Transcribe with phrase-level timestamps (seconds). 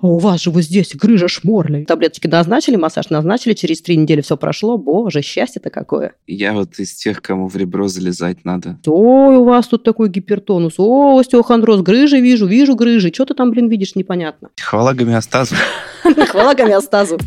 [0.00, 1.84] а у вас же вот здесь грыжа шморли.
[1.84, 4.78] Таблеточки назначили, массаж назначили, через три недели все прошло.
[4.78, 6.12] Боже, счастье-то какое.
[6.26, 8.78] Я вот из тех, кому в ребро залезать надо.
[8.86, 10.74] Ой, у вас тут такой гипертонус.
[10.78, 13.10] О, остеохондроз, грыжи вижу, вижу грыжи.
[13.12, 14.50] Что ты там, блин, видишь, непонятно.
[14.60, 15.54] Хвала гомеостазу.
[16.28, 17.18] Хвала гомеостазу.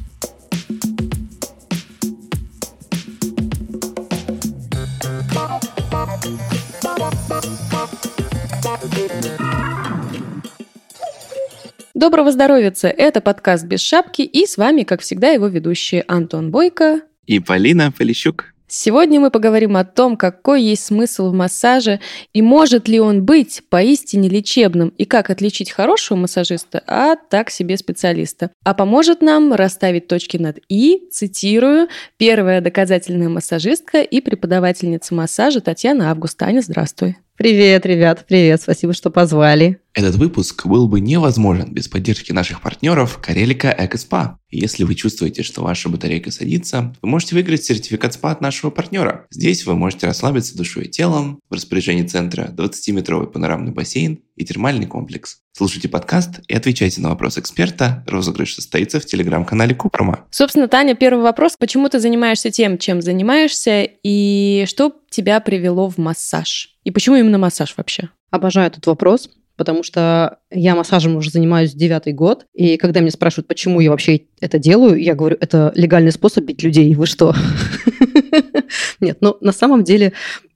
[12.04, 12.74] Доброго здоровья!
[12.82, 17.94] Это подкаст «Без шапки» и с вами, как всегда, его ведущие Антон Бойко и Полина
[17.98, 18.54] Полищук.
[18.68, 22.02] Сегодня мы поговорим о том, какой есть смысл в массаже
[22.34, 27.78] и может ли он быть поистине лечебным и как отличить хорошего массажиста от так себе
[27.78, 28.52] специалиста.
[28.66, 31.88] А поможет нам расставить точки над «и», цитирую,
[32.18, 36.48] первая доказательная массажистка и преподавательница массажа Татьяна Августа.
[36.48, 37.16] Аня, здравствуй.
[37.36, 39.80] Привет, ребят, привет, спасибо, что позвали.
[39.96, 44.38] Этот выпуск был бы невозможен без поддержки наших партнеров Карелика Экоспа.
[44.52, 49.26] Если вы чувствуете, что ваша батарейка садится, вы можете выиграть сертификат СПА от нашего партнера.
[49.32, 51.40] Здесь вы можете расслабиться душой и телом.
[51.50, 55.40] В распоряжении центра 20-метровый панорамный бассейн и термальный комплекс.
[55.52, 58.04] Слушайте подкаст и отвечайте на вопрос эксперта.
[58.08, 60.26] Розыгрыш состоится в телеграм-канале Купрома.
[60.32, 61.56] Собственно, Таня, первый вопрос.
[61.58, 66.78] Почему ты занимаешься тем, чем занимаешься, и что тебя привело в массаж?
[66.84, 68.10] И почему именно массаж вообще?
[68.32, 73.48] Обожаю этот вопрос, потому что я массажем уже занимаюсь девятый год, и когда меня спрашивают,
[73.48, 77.36] почему я вообще это делаю, я говорю, это легальный способ бить людей, вы что?
[79.00, 80.14] Нет, ну на самом деле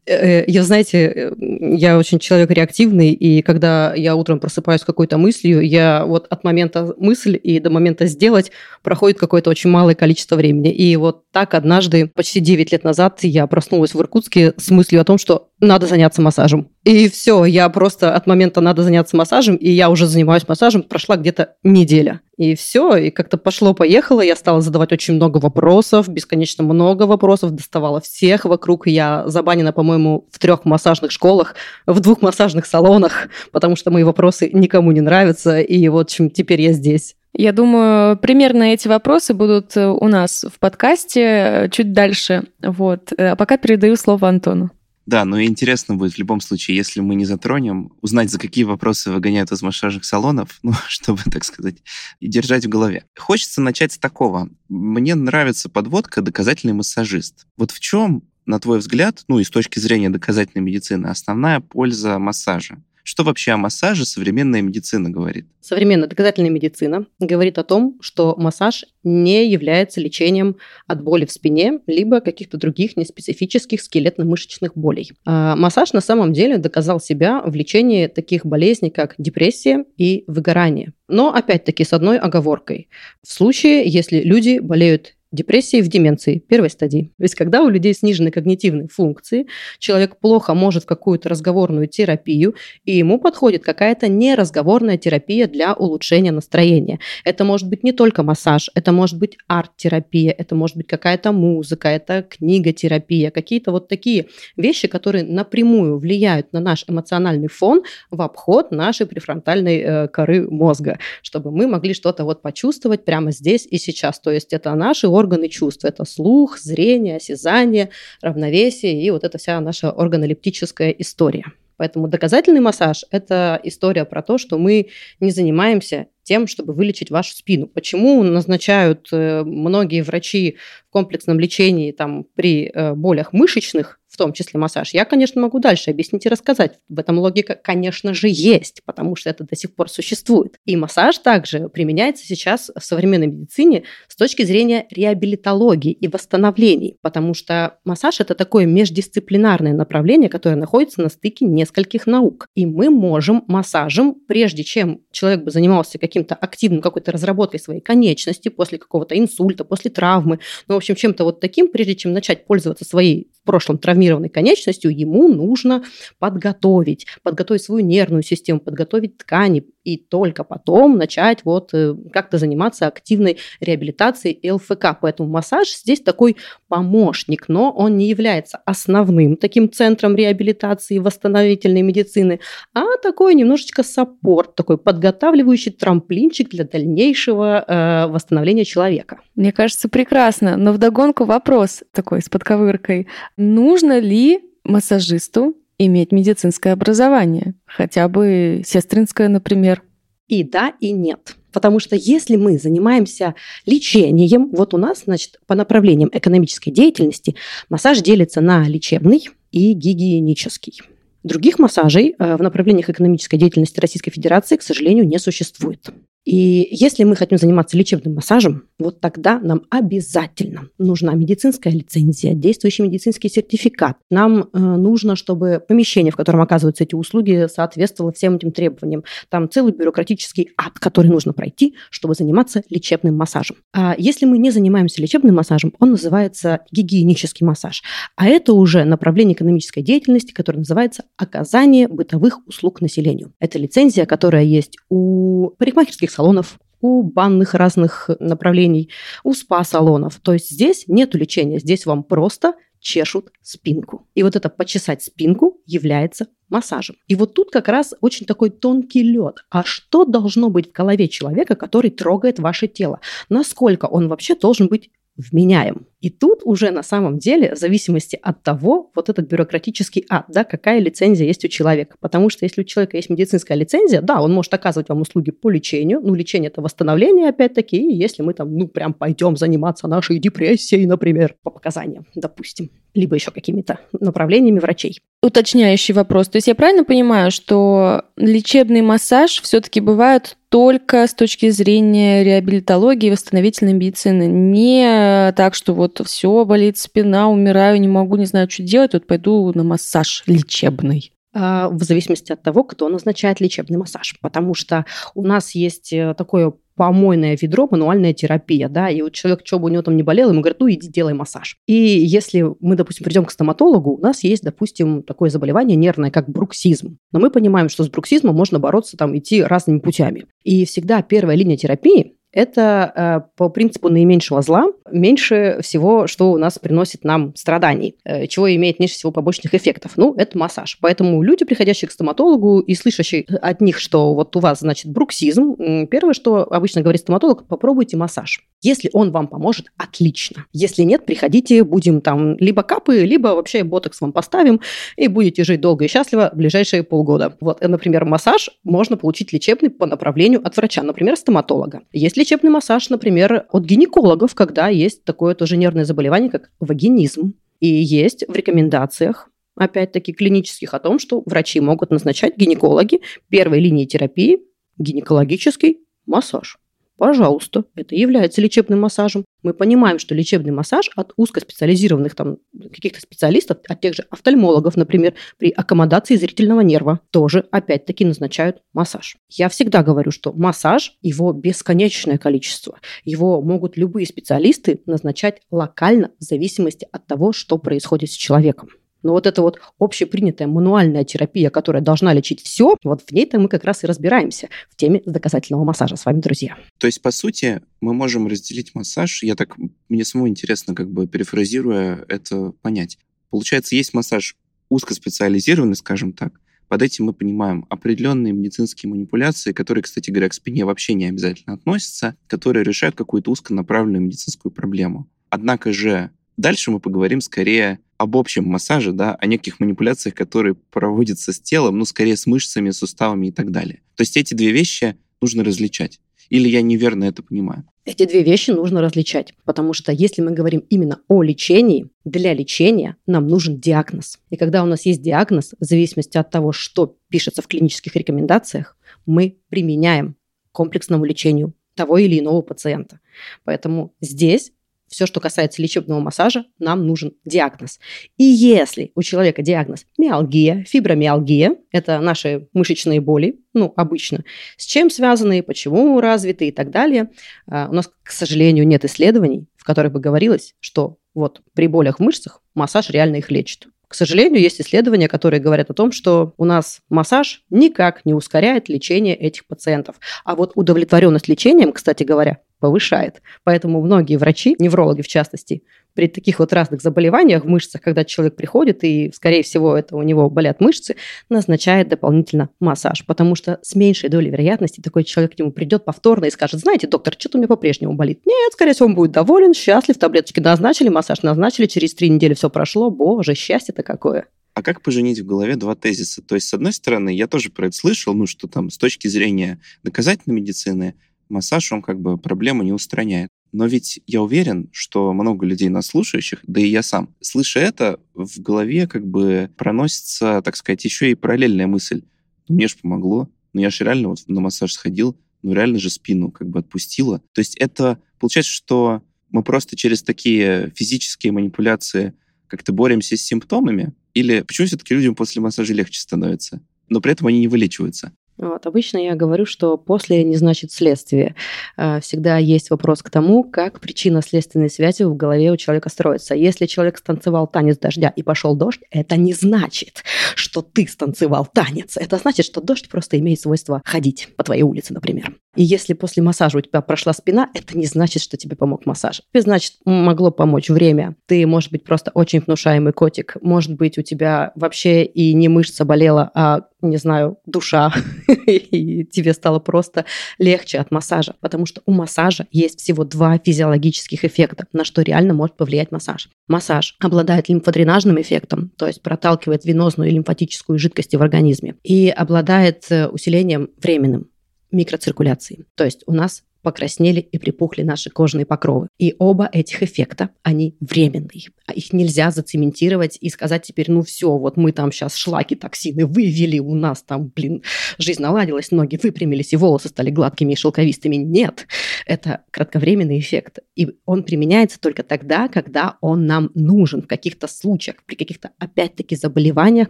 [0.08, 1.32] Э, я, знаете, э,
[1.76, 6.44] я очень человек реактивный, и когда я утром просыпаюсь с какой-то мыслью, я вот от
[6.46, 8.52] момента мысли и до момента сделать
[8.84, 10.72] проходит какое-то очень малое количество времени.
[10.72, 15.04] И вот так однажды, почти 9 лет назад, я проснулась в Иркутске с мыслью о
[15.04, 16.70] том, что надо заняться массажем.
[16.86, 21.18] И все, я просто от момента надо заняться массажем, и я уже занимаюсь массажем, прошла
[21.18, 22.22] где-то неделя.
[22.38, 28.00] И все, и как-то пошло-поехало, я стала задавать очень много вопросов, бесконечно много вопросов, доставала
[28.00, 28.86] всех вокруг.
[28.86, 31.56] Я забанена, по-моему, в трех массажных школах,
[31.88, 36.62] в двух массажных салонах, потому что мои вопросы никому не нравятся, и вот чем теперь
[36.62, 37.16] я здесь.
[37.34, 42.44] Я думаю, примерно эти вопросы будут у нас в подкасте э, чуть дальше.
[42.62, 43.14] Вот.
[43.18, 44.72] А пока передаю слово Антону.
[45.08, 49.10] Да, но интересно будет в любом случае, если мы не затронем, узнать, за какие вопросы
[49.10, 51.78] выгоняют из массажных салонов, ну, чтобы, так сказать,
[52.20, 53.06] и держать в голове.
[53.18, 54.50] Хочется начать с такого.
[54.68, 57.48] Мне нравится подводка «доказательный массажист».
[57.56, 62.20] Вот в чем, на твой взгляд, ну и с точки зрения доказательной медицины, основная польза
[62.20, 62.84] массажа?
[63.08, 65.48] Что вообще о массаже современная медицина говорит?
[65.62, 70.58] Современная доказательная медицина говорит о том, что массаж не является лечением
[70.88, 75.14] от боли в спине, либо каких-то других неспецифических скелетно-мышечных болей.
[75.26, 80.92] А массаж на самом деле доказал себя в лечении таких болезней, как депрессия и выгорание.
[81.08, 82.90] Но опять-таки с одной оговоркой.
[83.26, 87.14] В случае, если люди болеют депрессии в деменции первой стадии.
[87.18, 89.48] То есть, когда у людей снижены когнитивные функции,
[89.80, 97.00] человек плохо может какую-то разговорную терапию, и ему подходит какая-то неразговорная терапия для улучшения настроения.
[97.24, 101.88] Это может быть не только массаж, это может быть арт-терапия, это может быть какая-то музыка,
[101.88, 104.28] это книга-терапия, какие-то вот такие
[104.58, 110.98] вещи, которые напрямую влияют на наш эмоциональный фон в обход нашей префронтальной э, коры мозга,
[111.22, 114.20] чтобы мы могли что-то вот почувствовать прямо здесь и сейчас.
[114.20, 115.86] То есть это наши органы чувств.
[115.86, 117.90] Это слух, зрение, осязание,
[118.22, 121.46] равновесие и вот эта вся наша органолептическая история.
[121.78, 124.88] Поэтому доказательный массаж– это история про то, что мы
[125.20, 127.68] не занимаемся тем, чтобы вылечить вашу спину.
[127.68, 134.34] Почему назначают э, многие врачи в комплексном лечении там, при э, болях мышечных в том
[134.34, 136.80] числе массаж, я, конечно, могу дальше объяснить и рассказать.
[136.90, 140.58] В этом логика, конечно же, есть, потому что это до сих пор существует.
[140.66, 147.34] И массаж также применяется сейчас в современной медицине с точки зрения реабилитологии и восстановлений, потому
[147.34, 152.48] что массаж– это такое междисциплинарное направление, которое находится на стыке нескольких наук.
[152.56, 158.50] И мы можем массажем, прежде чем человек бы занимался каким-то активным, какой-то разработкой своей конечности
[158.50, 162.86] после какого-то инсульта, после травмы, ну, в общем, чем-то вот таким, прежде чем начать пользоваться
[162.86, 165.84] своей в прошлом травмированной травмированной конечностью, ему нужно
[166.20, 172.88] подготовить, подготовить свою нервную систему, подготовить ткани, и только потом начать вот э, как-то заниматься
[172.88, 175.00] активной реабилитацией ЛФК.
[175.02, 176.36] Поэтому массаж здесь такой
[176.68, 182.42] помощник, но он не является основным таким центром реабилитации восстановительной медицины,
[182.74, 189.22] а такой немножечко саппорт, такой подготавливающий трамплинчик для дальнейшего э, восстановления человека.
[189.36, 190.58] Мне кажется, прекрасно.
[190.58, 193.08] Но вдогонку вопрос такой с подковыркой.
[193.38, 199.84] Нужно ли массажисту иметь медицинское образование, хотя бы сестринское, например.
[200.28, 201.36] И да, и нет.
[201.54, 203.34] Потому что если мы занимаемся
[203.66, 207.36] лечением, вот у нас, значит, по направлениям экономической деятельности
[207.70, 210.82] массаж делится на лечебный и гигиенический.
[211.24, 215.90] Других массажей э, в направлениях экономической деятельности Российской Федерации, к сожалению, не существует.
[216.28, 222.84] И если мы хотим заниматься лечебным массажем, вот тогда нам обязательно нужна медицинская лицензия, действующий
[222.84, 223.96] медицинский сертификат.
[224.12, 229.06] Нам э, нужно, чтобы помещение, в котором оказываются эти услуги, соответствовало всем этим требованиям.
[229.30, 233.56] Там целый бюрократический ад, который нужно пройти, чтобы заниматься лечебным массажем.
[233.74, 237.84] А если мы не занимаемся лечебным массажем, он называется гигиенический массаж.
[238.18, 243.32] А это уже направление экономической деятельности, которое называется оказание бытовых услуг населению.
[243.40, 248.90] Это лицензия, которая есть у парикмахерских салонов, у банных разных направлений,
[249.24, 250.20] у спа-салонов.
[250.22, 254.08] То есть здесь нет лечения, здесь вам просто чешут спинку.
[254.16, 256.96] И вот это почесать спинку является массажем.
[257.08, 259.46] И вот тут как раз очень такой тонкий лед.
[259.50, 263.00] А что должно быть в голове человека, который трогает ваше тело?
[263.30, 265.88] Насколько он вообще должен быть вменяем?
[266.00, 270.44] И тут уже на самом деле, в зависимости от того, вот этот бюрократический ад, да,
[270.44, 271.96] какая лицензия есть у человека.
[272.00, 275.50] Потому что если у человека есть медицинская лицензия, да, он может оказывать вам услуги по
[275.50, 276.00] лечению.
[276.02, 277.78] Ну, лечение– это восстановление, опять-таки.
[277.78, 283.16] И если мы там, ну, прям пойдем заниматься нашей депрессией, например, по показаниям, допустим, либо
[283.16, 285.00] еще какими-то направлениями врачей.
[285.24, 286.28] Уточняющий вопрос.
[286.30, 293.08] То есть я правильно понимаю, что лечебный массаж все-таки бывает только с точки зрения реабилитологии
[293.08, 294.28] и восстановительной медицины.
[294.28, 299.08] Не так, что вот все, болит спина, умираю, не могу, не знаю, что делать, вот
[299.08, 304.18] пойду на массаж лечебный а, в зависимости от того, кто назначает лечебный массаж.
[304.22, 309.42] Потому что у нас есть э, такое помойное ведро, мануальная терапия, да, и вот человек,
[309.44, 311.58] что бы у него там не болело, ему говорят, ну, иди делай массаж.
[311.66, 316.30] И если мы, допустим, придем к стоматологу, у нас есть, допустим, такое заболевание нервное, как
[316.30, 317.00] бруксизм.
[317.12, 320.28] Но мы понимаем, что с бруксизмом можно бороться, там, идти разными путями.
[320.44, 326.38] И всегда первая линия терапии это э, по принципу наименьшего зла, меньше всего, что у
[326.38, 329.94] нас приносит нам страданий, э, чего имеет меньше всего побочных эффектов.
[329.96, 330.78] Ну, это массаж.
[330.82, 335.88] Поэтому люди, приходящие к стоматологу и слышащие от них, что вот у вас, значит, бруксизм,
[335.88, 338.44] первое, что обычно говорит стоматолог, попробуйте массаж.
[338.62, 340.46] Если он вам поможет, отлично.
[340.52, 344.62] Если нет, приходите, будем там либо капы, либо вообще ботокс вам поставим,
[344.96, 347.38] и будете жить долго и счастливо в ближайшие полгода.
[347.40, 351.82] Вот, э, например, массаж можно получить лечебный по направлению от врача, например, стоматолога.
[351.92, 357.34] Если лечебный массаж, например, от гинекологов, когда есть такое тоже нервное заболевание, как вагинизм.
[357.60, 363.86] И есть в рекомендациях опять-таки клинических о том, что врачи могут назначать гинекологи первой линии
[363.86, 364.40] терапии
[364.78, 366.58] гинекологический массаж.
[366.98, 369.26] Пожалуйста, это является лечебным массажем.
[369.44, 372.38] Мы понимаем, что лечебный массаж от узкоспециализированных там
[372.74, 379.18] каких-то специалистов, от тех же офтальмологов, например, при аккомодации зрительного нерва, тоже опять-таки назначают массаж.
[379.30, 386.24] Я всегда говорю, что массаж, его бесконечное количество, его могут любые специалисты назначать локально в
[386.24, 388.70] зависимости от того, что происходит с человеком.
[389.08, 393.48] Но вот эта вот общепринятая мануальная терапия, которая должна лечить все, вот в ней-то мы
[393.48, 396.58] как раз и разбираемся в теме доказательного массажа с вами, друзья.
[396.78, 399.56] То есть, по сути, мы можем разделить массаж, я так,
[399.88, 402.98] мне самому интересно, как бы перефразируя это, понять.
[403.30, 404.36] Получается, есть массаж
[404.68, 410.66] узкоспециализированный, скажем так, под этим мы понимаем определенные медицинские манипуляции, которые, кстати говоря, к спине
[410.66, 415.10] вообще не обязательно относятся, которые решают какую-то узконаправленную медицинскую проблему.
[415.30, 421.34] Однако же Дальше мы поговорим скорее об общем массаже, да, о неких манипуляциях, которые проводятся
[421.34, 423.82] с телом, ну, скорее с мышцами, суставами и так далее.
[423.96, 426.00] То есть эти две вещи нужно различать.
[426.30, 427.64] Или я неверно это понимаю?
[427.86, 432.98] Эти две вещи нужно различать, потому что если мы говорим именно о лечении, для лечения
[433.06, 434.20] нам нужен диагноз.
[434.30, 438.78] И когда у нас есть диагноз, в зависимости от того, что пишется в клинических рекомендациях,
[439.06, 440.18] мы применяем
[440.52, 443.00] комплексному лечению того или иного пациента.
[443.46, 444.52] Поэтому здесь
[444.88, 447.80] все, что касается лечебного массажа, нам нужен диагноз.
[448.18, 454.24] И если у человека диагноз миалгия, фибромиалгия, это наши мышечные боли, ну, обычно,
[454.56, 457.10] с чем связаны, почему развиты и так далее,
[457.48, 461.98] а, у нас, к сожалению, нет исследований, в которых бы говорилось, что вот при болях
[461.98, 463.68] в мышцах массаж реально их лечит.
[463.88, 468.68] К сожалению, есть исследования, которые говорят о том, что у нас массаж никак не ускоряет
[468.68, 469.96] лечение этих пациентов.
[470.26, 473.22] А вот удовлетворенность лечением, кстати говоря, повышает.
[473.44, 475.64] Поэтому многие врачи, неврологи в частности,
[475.98, 480.04] при таких вот разных заболеваниях в мышцах, когда человек приходит, и, скорее всего, это у
[480.04, 480.96] него болят мышцы,
[481.28, 483.04] назначает дополнительно массаж.
[483.08, 486.86] Потому что с меньшей долей вероятности такой человек к нему придет повторно и скажет, знаете,
[486.86, 488.22] доктор, что-то у меня по-прежнему болит.
[488.28, 492.52] Нет, скорее всего, он будет доволен, счастлив, таблеточки назначили, массаж назначили, через три недели все
[492.52, 492.92] прошло.
[492.92, 494.28] Боже, счастье-то какое.
[494.54, 496.22] а как поженить в голове два тезиса?
[496.22, 499.08] То есть, с одной стороны, я тоже про это слышал, ну, что там с точки
[499.08, 500.94] зрения доказательной медицины
[501.28, 503.30] массаж, он как бы проблему не устраняет.
[503.52, 508.00] Но ведь я уверен, что много людей нас слушающих, да и я сам, слыша это,
[508.14, 512.04] в голове как бы проносится, так сказать, еще и параллельная мысль.
[512.48, 513.30] Ну, мне же помогло.
[513.54, 517.20] Ну, я же реально вот на массаж сходил, ну, реально же спину как бы отпустила.
[517.34, 522.14] То есть это получается, что мы просто через такие физические манипуляции
[522.48, 523.94] как-то боремся с симптомами?
[524.14, 528.14] Или почему все-таки людям после массажа легче становится, но при этом они не вылечиваются?
[528.38, 531.36] Вот, обычно я говорю, что после не значит следствие.
[531.76, 536.36] А, всегда есть вопрос к тому, как причинно-следственные связи в голове у человека строятся.
[536.36, 540.04] Если человек станцевал танец дождя и пошел дождь, это не значит,
[540.36, 541.98] что ты станцевал танец.
[541.98, 545.34] Это значит, что дождь просто имеет свойство ходить по твоей улице, например.
[545.58, 549.24] И если после массажа у тебя прошла спина, это не значит, что тебе помог массаж.
[549.34, 551.16] Это значит, могло помочь время.
[551.26, 553.38] Ты, может быть, просто очень внушаемый котик.
[553.42, 557.92] Может быть, у тебя вообще и не мышца болела, а не знаю, душа,
[558.46, 560.06] и тебе стало просто
[560.38, 561.34] легче от массажа.
[561.42, 566.30] Потому что у массажа есть всего два физиологических эффекта, на что реально может повлиять массаж.
[566.48, 572.86] Массаж обладает лимфодренажным эффектом, то есть проталкивает венозную и лимфатическую жидкости в организме, и обладает
[572.92, 574.28] э, усилением временным
[574.72, 575.66] микроциркуляции.
[575.76, 578.88] То есть у нас покраснели и припухли наши кожные покровы.
[578.98, 581.50] И оба этих эффекта, они временные.
[581.66, 586.06] А их нельзя зацементировать и сказать теперь, ну все, вот мы там сейчас шлаки, токсины
[586.06, 587.64] вывели, у нас там, блин,
[587.98, 591.16] жизнь наладилась, ноги выпрямились, и волосы стали гладкими и шелковистыми.
[591.16, 591.68] Нет,
[592.06, 593.60] это кратковременный эффект.
[593.76, 599.16] И он применяется только тогда, когда он нам нужен в каких-то случаях, при каких-то, опять-таки,
[599.16, 599.90] заболеваниях,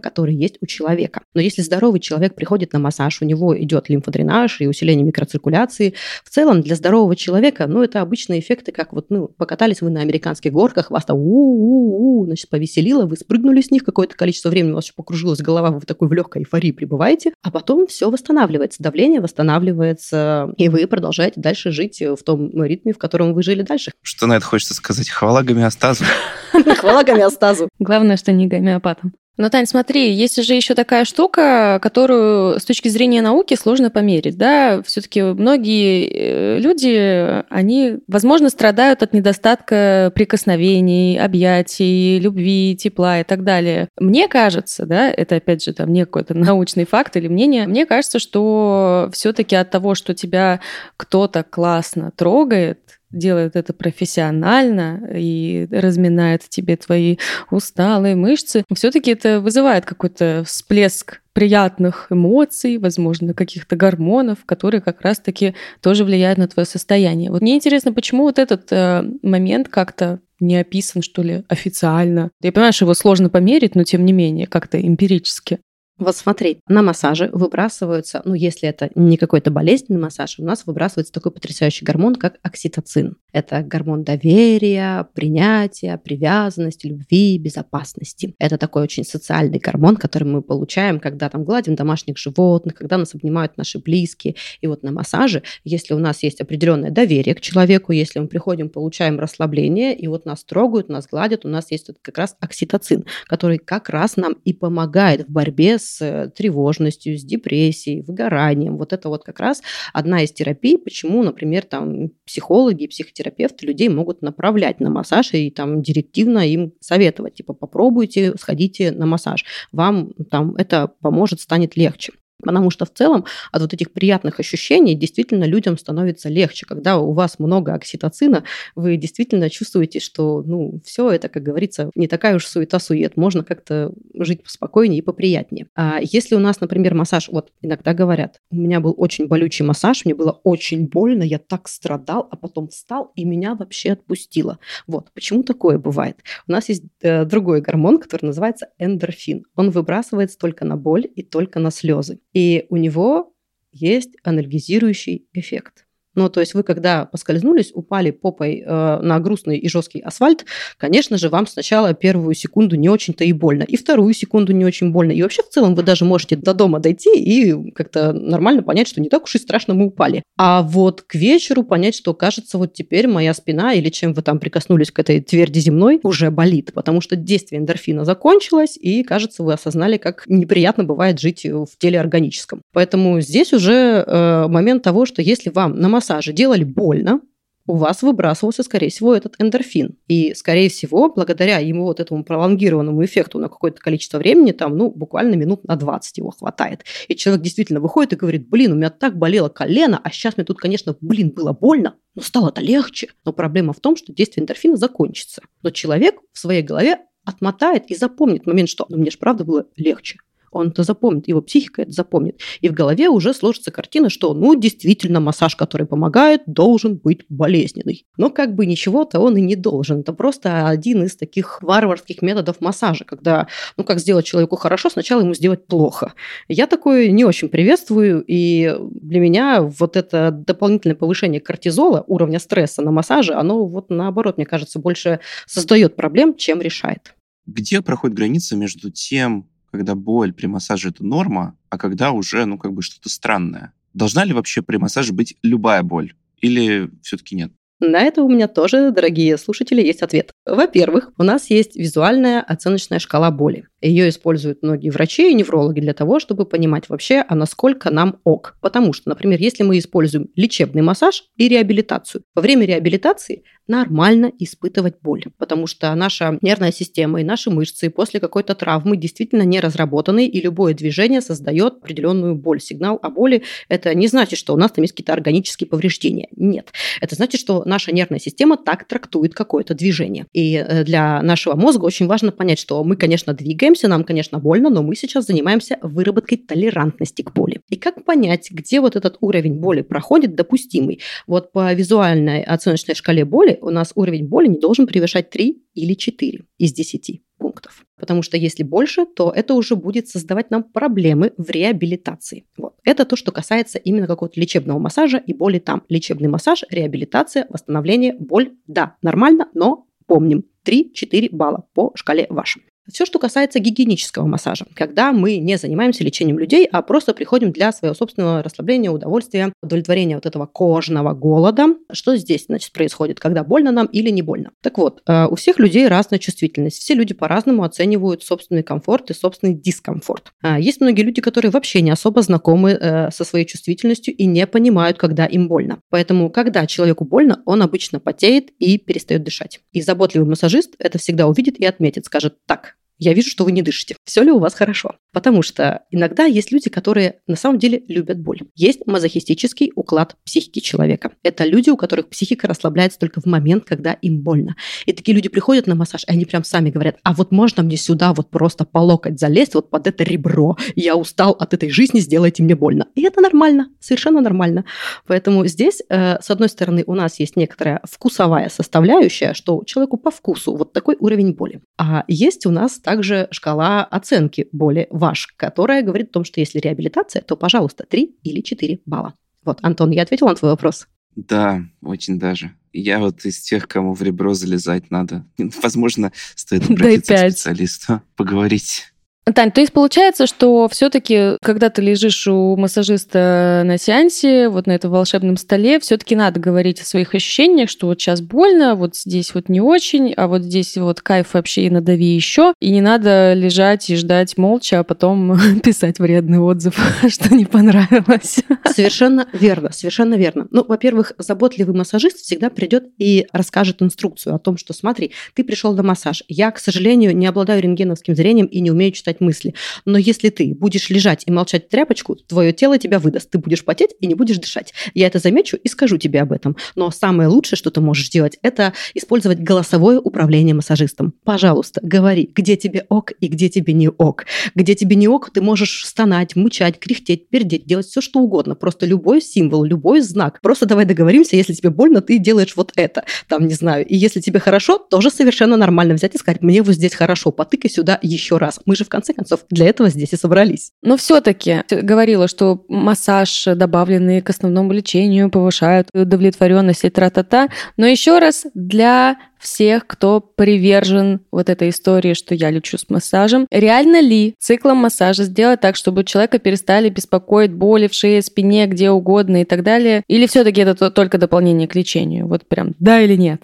[0.00, 1.22] которые есть у человека.
[1.34, 5.94] Но если здоровый человек приходит на массаж, у него идет лимфодренаж и усиление микроциркуляции,
[6.24, 10.00] в целом для здорового человека, ну, это обычные эффекты, как вот, ну, покатались вы на
[10.00, 14.74] американских горках, вас там у-у-у, значит, повеселило, вы спрыгнули с них какое-то количество времени, у
[14.76, 18.82] вас еще покружилась голова, вы в такой в легкой эйфории пребываете, а потом все восстанавливается,
[18.82, 23.92] давление восстанавливается, и вы продолжаете дальше жить в том ритме, в котором вы жили дальше.
[24.02, 25.08] Что на это хочется сказать?
[25.08, 26.04] Хвала гомеостазу.
[26.52, 27.68] Хвала гомеостазу.
[27.78, 29.12] Главное, что не гомеопатом.
[29.38, 34.36] Но, Тань, смотри, есть же еще такая штука, которую с точки зрения науки сложно померить,
[34.36, 43.24] да, все-таки многие э, люди, они, возможно, страдают от недостатка прикосновений, объятий, любви, тепла и
[43.24, 43.88] так далее.
[43.96, 48.18] Мне кажется, да, это опять же там не какой-то научный факт или мнение, мне кажется,
[48.18, 50.58] что все-таки от того, что тебя
[50.96, 57.16] кто-то классно трогает, делает это профессионально и разминает тебе твои
[57.50, 65.54] усталые мышцы, все-таки это вызывает какой-то всплеск приятных эмоций, возможно, каких-то гормонов, которые как раз-таки
[65.80, 67.30] тоже влияют на твое состояние.
[67.30, 72.30] Вот мне интересно, почему вот этот э, момент как-то не описан, что ли, официально.
[72.42, 75.60] Я понимаю, что его сложно померить, но тем не менее, как-то эмпирически.
[75.98, 81.12] Вот смотри, на массаже выбрасываются, ну, если это не какой-то болезненный массаж, у нас выбрасывается
[81.12, 83.16] такой потрясающий гормон, как окситоцин.
[83.32, 88.36] Это гормон доверия, принятия, привязанности, любви, безопасности.
[88.38, 93.16] Это такой очень социальный гормон, который мы получаем, когда там гладим домашних животных, когда нас
[93.16, 94.36] обнимают наши близкие.
[94.60, 98.68] И вот на массаже, если у нас есть определенное доверие к человеку, если мы приходим,
[98.68, 103.04] получаем расслабление, и вот нас трогают, нас гладят, у нас есть вот как раз окситоцин,
[103.26, 108.76] который как раз нам и помогает в борьбе с с э, тревожностью, с депрессией, выгоранием.
[108.76, 114.22] Вот это вот как раз одна из терапий, почему, например, там психологи психотерапевты людей могут
[114.22, 120.54] направлять на массаж и там директивно им советовать, типа попробуйте, сходите на массаж, вам там
[120.56, 122.12] это поможет, станет легче.
[122.42, 126.66] Потому что в целом от вот этих приятных ощущений действительно людям становится легче.
[126.66, 128.44] Когда у вас много окситоцина,
[128.76, 133.16] вы действительно чувствуете, что ну, все это, как говорится, не такая уж суета-сует.
[133.16, 135.66] Можно как-то жить поспокойнее и поприятнее.
[135.74, 140.04] А если у нас, например, массаж, вот иногда говорят, у меня был очень болючий массаж,
[140.04, 144.58] мне было очень больно, я так страдал, а потом встал и меня вообще отпустило.
[144.86, 146.18] Вот, почему такое бывает?
[146.46, 149.44] У нас есть э, другой гормон, который называется эндорфин.
[149.56, 152.20] Он выбрасывается только на боль и только на слезы.
[152.32, 153.34] И у него
[153.72, 155.87] есть анальгезирующий эффект.
[156.18, 160.46] Ну, то есть вы, когда поскользнулись, упали попой э, на грустный и жесткий асфальт,
[160.76, 164.90] конечно же, вам сначала первую секунду не очень-то и больно, и вторую секунду не очень
[164.90, 165.12] больно.
[165.12, 169.00] И вообще, в целом, вы даже можете до дома дойти и как-то нормально понять, что
[169.00, 170.24] не так уж и страшно мы упали.
[170.36, 174.40] А вот к вечеру понять, что, кажется, вот теперь моя спина или чем вы там
[174.40, 179.52] прикоснулись к этой тверди земной, уже болит, потому что действие эндорфина закончилось, и, кажется, вы
[179.52, 182.60] осознали, как неприятно бывает жить в теле органическом.
[182.72, 187.20] Поэтому здесь уже э, момент того, что если вам на массаже делали больно,
[187.66, 189.98] у вас выбрасывался, скорее всего, этот эндорфин.
[190.08, 194.90] И, скорее всего, благодаря ему вот этому пролонгированному эффекту на какое-то количество времени, там, ну,
[194.90, 196.86] буквально минут на 20 его хватает.
[197.08, 200.46] И человек действительно выходит и говорит, блин, у меня так болело колено, а сейчас мне
[200.46, 203.08] тут, конечно, блин, было больно, но стало-то легче.
[203.26, 205.42] Но проблема в том, что действие эндорфина закончится.
[205.62, 209.66] Но человек в своей голове отмотает и запомнит момент, что ну, мне же правда было
[209.76, 210.16] легче
[210.50, 212.40] он это запомнит, его психика это запомнит.
[212.60, 218.06] И в голове уже сложится картина, что, ну, действительно, массаж, который помогает, должен быть болезненный.
[218.16, 220.00] Но как бы ничего-то он и не должен.
[220.00, 225.20] Это просто один из таких варварских методов массажа, когда, ну, как сделать человеку хорошо, сначала
[225.20, 226.14] ему сделать плохо.
[226.48, 232.82] Я такое не очень приветствую, и для меня вот это дополнительное повышение кортизола, уровня стресса
[232.82, 237.14] на массаже, оно вот наоборот, мне кажется, больше создает проблем, чем решает.
[237.46, 242.58] Где проходит граница между тем, когда боль при массаже это норма, а когда уже, ну,
[242.58, 243.72] как бы что-то странное.
[243.94, 246.14] Должна ли вообще при массаже быть любая боль?
[246.40, 247.52] Или все-таки нет?
[247.80, 250.32] На это у меня тоже, дорогие слушатели, есть ответ.
[250.44, 253.68] Во-первых, у нас есть визуальная оценочная шкала боли.
[253.80, 258.56] Ее используют многие врачи и неврологи для того, чтобы понимать вообще, а насколько нам ок.
[258.60, 264.94] Потому что, например, если мы используем лечебный массаж и реабилитацию, во время реабилитации нормально испытывать
[265.02, 270.26] боль, потому что наша нервная система и наши мышцы после какой-то травмы действительно не разработаны,
[270.26, 272.60] и любое движение создает определенную боль.
[272.60, 276.28] Сигнал о боли– это не значит, что у нас там есть какие-то органические повреждения.
[276.34, 276.72] Нет.
[277.00, 280.26] Это значит, что наша нервная система так трактует какое-то движение.
[280.32, 283.34] И э, для нашего мозга очень важно понять, что мы, конечно,
[283.68, 287.60] двигаемся, нам, конечно, больно, но мы сейчас занимаемся выработкой толерантности к боли.
[287.68, 291.00] И как понять, где вот этот уровень боли проходит допустимый?
[291.26, 295.94] Вот по визуальной оценочной шкале боли у нас уровень боли не должен превышать 3 или
[295.94, 297.84] 4 из 10 пунктов.
[297.98, 302.44] Потому что если больше, то это уже будет создавать нам проблемы в реабилитации.
[302.56, 302.74] Вот.
[302.84, 305.82] Это то, что касается именно какого-то лечебного массажа и боли там.
[305.90, 308.52] Лечебный массаж, реабилитация, восстановление, боль.
[308.66, 312.62] Да, нормально, но помним, 3-4 балла по шкале вашим.
[312.92, 317.72] Все, что касается гигиенического массажа, когда мы не занимаемся лечением людей, а просто приходим для
[317.72, 321.66] своего собственного расслабления, удовольствия, удовлетворения вот этого кожного голода.
[321.92, 324.52] Что здесь, значит, происходит, когда больно нам или не больно?
[324.62, 326.78] Так вот, э, у всех людей разная чувствительность.
[326.78, 330.32] Все люди по-разному оценивают собственный комфорт и собственный дискомфорт.
[330.42, 334.46] А есть многие люди, которые вообще не особо знакомы э, со своей чувствительностью и не
[334.46, 335.80] понимают, когда им больно.
[335.90, 339.60] Поэтому, когда человеку больно, он обычно потеет и перестает дышать.
[339.72, 343.62] И заботливый массажист это всегда увидит и отметит, скажет, так, я вижу, что вы не
[343.62, 343.96] дышите.
[344.04, 344.96] Все ли у вас хорошо?
[345.12, 348.40] Потому что иногда есть люди, которые на самом деле любят боль.
[348.54, 351.12] Есть мазохистический уклад психики человека.
[351.22, 354.56] Это люди, у которых психика расслабляется только в момент, когда им больно.
[354.86, 357.76] И такие люди приходят на массаж, и они прям сами говорят, а вот можно мне
[357.76, 360.56] сюда вот просто по локоть залезть, вот под это ребро.
[360.74, 362.88] Я устал от этой жизни, сделайте мне больно.
[362.94, 364.64] И это нормально, совершенно нормально.
[365.06, 370.10] Поэтому здесь, э, с одной стороны, у нас есть некоторая вкусовая составляющая, что человеку по
[370.10, 371.60] вкусу вот такой уровень боли.
[371.76, 376.58] А есть у нас также шкала оценки боли ваш, которая говорит о том, что если
[376.58, 379.12] реабилитация, то, пожалуйста, 3 или 4 балла.
[379.44, 380.88] Вот, Антон, я ответила на твой вопрос?
[381.14, 382.52] Да, очень даже.
[382.72, 385.26] Я вот из тех, кому в ребро залезать надо.
[385.62, 388.94] Возможно, стоит обратиться к специалисту, поговорить.
[389.34, 394.72] Тань, то есть получается, что все-таки, когда ты лежишь у массажиста на сеансе, вот на
[394.72, 399.34] этом волшебном столе, все-таки надо говорить о своих ощущениях, что вот сейчас больно, вот здесь
[399.34, 402.54] вот не очень, а вот здесь вот кайф вообще и надави еще.
[402.60, 408.40] И не надо лежать и ждать молча, а потом писать вредный отзыв, что не понравилось.
[408.64, 410.48] Совершенно верно, совершенно верно.
[410.50, 415.74] Ну, во-первых, заботливый массажист всегда придет и расскажет инструкцию о том, что смотри, ты пришел
[415.74, 416.22] на массаж.
[416.28, 419.54] Я, к сожалению, не обладаю рентгеновским зрением и не умею читать мысли.
[419.84, 423.30] Но если ты будешь лежать и молчать тряпочку, твое тело тебя выдаст.
[423.30, 424.72] Ты будешь потеть и не будешь дышать.
[424.94, 426.56] Я это замечу и скажу тебе об этом.
[426.74, 431.12] Но самое лучшее, что ты можешь сделать, это использовать голосовое управление массажистом.
[431.24, 434.26] Пожалуйста, говори, где тебе ок и где тебе не ок.
[434.54, 438.54] Где тебе не ок, ты можешь стонать, мычать, кряхтеть, пердеть, делать все, что угодно.
[438.54, 440.40] Просто любой символ, любой знак.
[440.42, 443.04] Просто давай договоримся, если тебе больно, ты делаешь вот это.
[443.28, 443.86] Там, не знаю.
[443.86, 447.70] И если тебе хорошо, тоже совершенно нормально взять и сказать, мне вот здесь хорошо, потыкай
[447.70, 448.60] сюда еще раз.
[448.64, 450.72] Мы же в конце концов для этого здесь и собрались.
[450.82, 457.48] Но все-таки говорила, что массаж, добавленный к основному лечению, повышают удовлетворенность и тра-та-та.
[457.76, 463.46] Но еще раз, для всех, кто привержен вот этой истории, что я лечу с массажем.
[463.50, 468.90] Реально ли циклом массажа сделать так, чтобы человека перестали беспокоить боли в шее, спине, где
[468.90, 470.02] угодно и так далее?
[470.08, 472.26] Или все-таки это только дополнение к лечению?
[472.26, 473.42] Вот прям да или нет?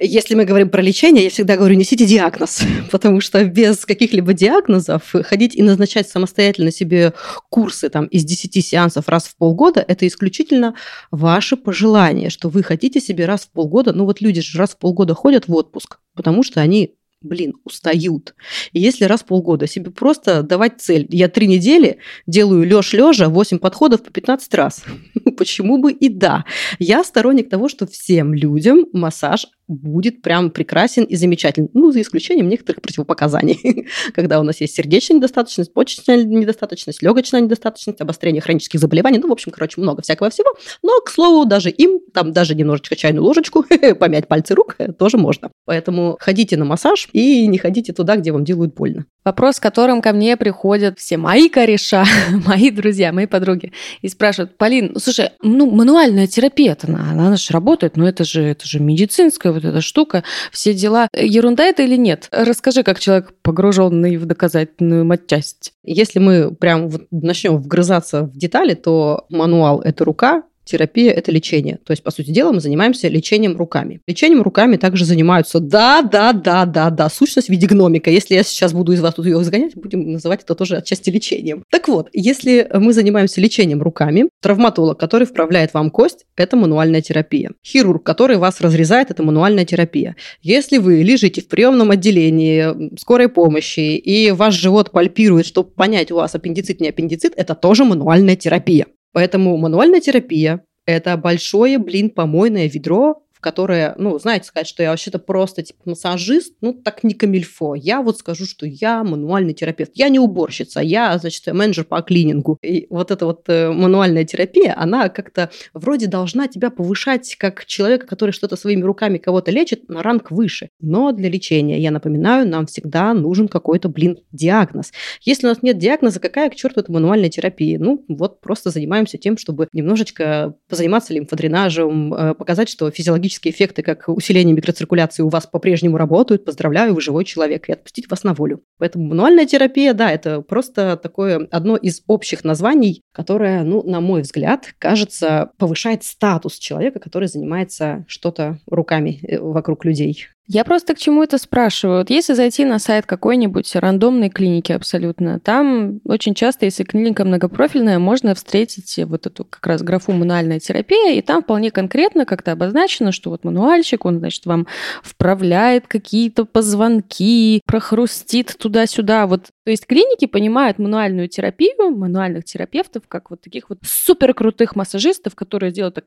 [0.00, 5.14] Если мы говорим про лечение, я всегда говорю, несите диагноз, потому что без каких-либо диагнозов
[5.24, 7.12] ходить и назначать самостоятельно себе
[7.50, 10.74] курсы там, из 10 сеансов раз в полгода– это исключительно
[11.10, 14.78] ваше пожелание, что вы хотите себе раз в полгода, ну вот люди же раз в
[14.78, 18.34] полгода ходят в отпуск, потому что они блин, устают.
[18.72, 23.28] И если раз в полгода себе просто давать цель, я три недели делаю лёж лежа
[23.28, 24.84] 8 подходов по 15 раз.
[25.38, 26.44] Почему бы и да?
[26.78, 31.70] Я сторонник того, что всем людям массаж будет прям прекрасен и замечательный.
[31.74, 38.00] Ну, за исключением некоторых противопоказаний, когда у нас есть сердечная недостаточность, почечная недостаточность, легочная недостаточность,
[38.00, 40.54] обострение хронических заболеваний, ну, в общем, короче, много всякого всего.
[40.82, 43.64] Но, к слову, даже им, там даже немножечко чайную ложечку,
[43.98, 45.50] помять пальцы рук тоже можно.
[45.64, 49.06] Поэтому ходите на массаж и не ходите туда, где вам делают больно.
[49.24, 52.04] Вопрос, с которым ко мне приходят все мои кореша,
[52.46, 57.52] мои друзья, мои подруги, и спрашивают, Полин, ну, слушай, ну, мануальная терапия, она, она же
[57.52, 61.08] работает, но это же, это же медицинская вот эта штука, все дела.
[61.14, 62.28] Ерунда это или нет?
[62.30, 65.72] Расскажи, как человек погруженный в доказательную матчасть.
[65.82, 71.78] Если мы прям вот начнем вгрызаться в детали, то мануал– это рука, терапия– это лечение.
[71.84, 74.00] То есть, по сути дела, мы занимаемся лечением руками.
[74.06, 78.10] Лечением руками также занимаются, да, да, да, да, да, сущность в виде гномика.
[78.10, 81.64] Если я сейчас буду из вас тут ее загонять, будем называть это тоже отчасти лечением.
[81.70, 87.50] Так вот, если мы занимаемся лечением руками, травматолог, который вправляет вам кость, это мануальная терапия.
[87.64, 90.16] Хирург, который вас разрезает, это мануальная терапия.
[90.40, 96.16] Если вы лежите в приемном отделении скорой помощи, и ваш живот пальпирует, чтобы понять, у
[96.16, 98.86] вас аппендицит, не аппендицит, это тоже мануальная терапия.
[99.12, 105.18] Поэтому мануальная терапия– это большое, блин, помойное ведро которая, ну, знаете, сказать, что я вообще-то
[105.18, 107.74] просто типа массажист, ну, так не камильфо.
[107.74, 109.92] Я вот скажу, что я мануальный терапевт.
[109.94, 112.58] Я не уборщица, я, значит, менеджер по клинингу.
[112.62, 118.06] И вот эта вот э, мануальная терапия, она как-то вроде должна тебя повышать как человека,
[118.06, 120.68] который что-то своими руками кого-то лечит, на ранг выше.
[120.80, 124.92] Но для лечения, я напоминаю, нам всегда нужен какой-то, блин, диагноз.
[125.22, 127.78] Если у нас нет диагноза, какая к черту это мануальная терапия?
[127.78, 133.82] Ну, вот просто занимаемся тем, чтобы немножечко позаниматься лимфодренажем, э, показать, что физиологически физиологические эффекты,
[133.82, 136.44] как усиление микроциркуляции у вас по-прежнему работают.
[136.44, 138.62] Поздравляю, вы живой человек, и отпустить вас на волю.
[138.78, 144.22] Поэтому мануальная терапия, да, это просто такое одно из общих названий, которое, ну, на мой
[144.22, 150.26] взгляд, кажется, повышает статус человека, который занимается что-то руками э, вокруг людей.
[150.48, 151.98] Я просто к чему это спрашиваю.
[151.98, 158.00] Вот если зайти на сайт какой-нибудь рандомной клиники абсолютно, там очень часто, если клиника многопрофильная,
[158.00, 163.12] можно встретить вот эту как раз графу мануальная терапия, и там вполне конкретно как-то обозначено,
[163.12, 164.66] что вот мануальщик, он, значит, вам
[165.02, 169.28] вправляет какие-то позвонки, прохрустит туда-сюда.
[169.28, 174.74] Вот, то есть клиники понимают мануальную терапию, мануальных терапевтов, как вот таких вот супер крутых
[174.74, 176.04] массажистов, которые делают так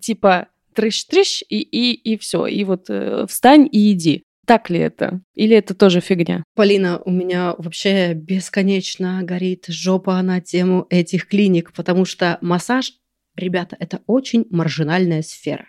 [0.00, 2.46] типа трыщ-трыщ, и, и, и все.
[2.46, 4.22] И вот э, встань и иди.
[4.46, 5.20] Так ли это?
[5.34, 6.44] Или это тоже фигня?
[6.54, 12.92] Полина, у меня вообще бесконечно горит жопа на тему этих клиник, потому что массаж
[13.38, 15.66] Ребята, это очень маржинальная сфера.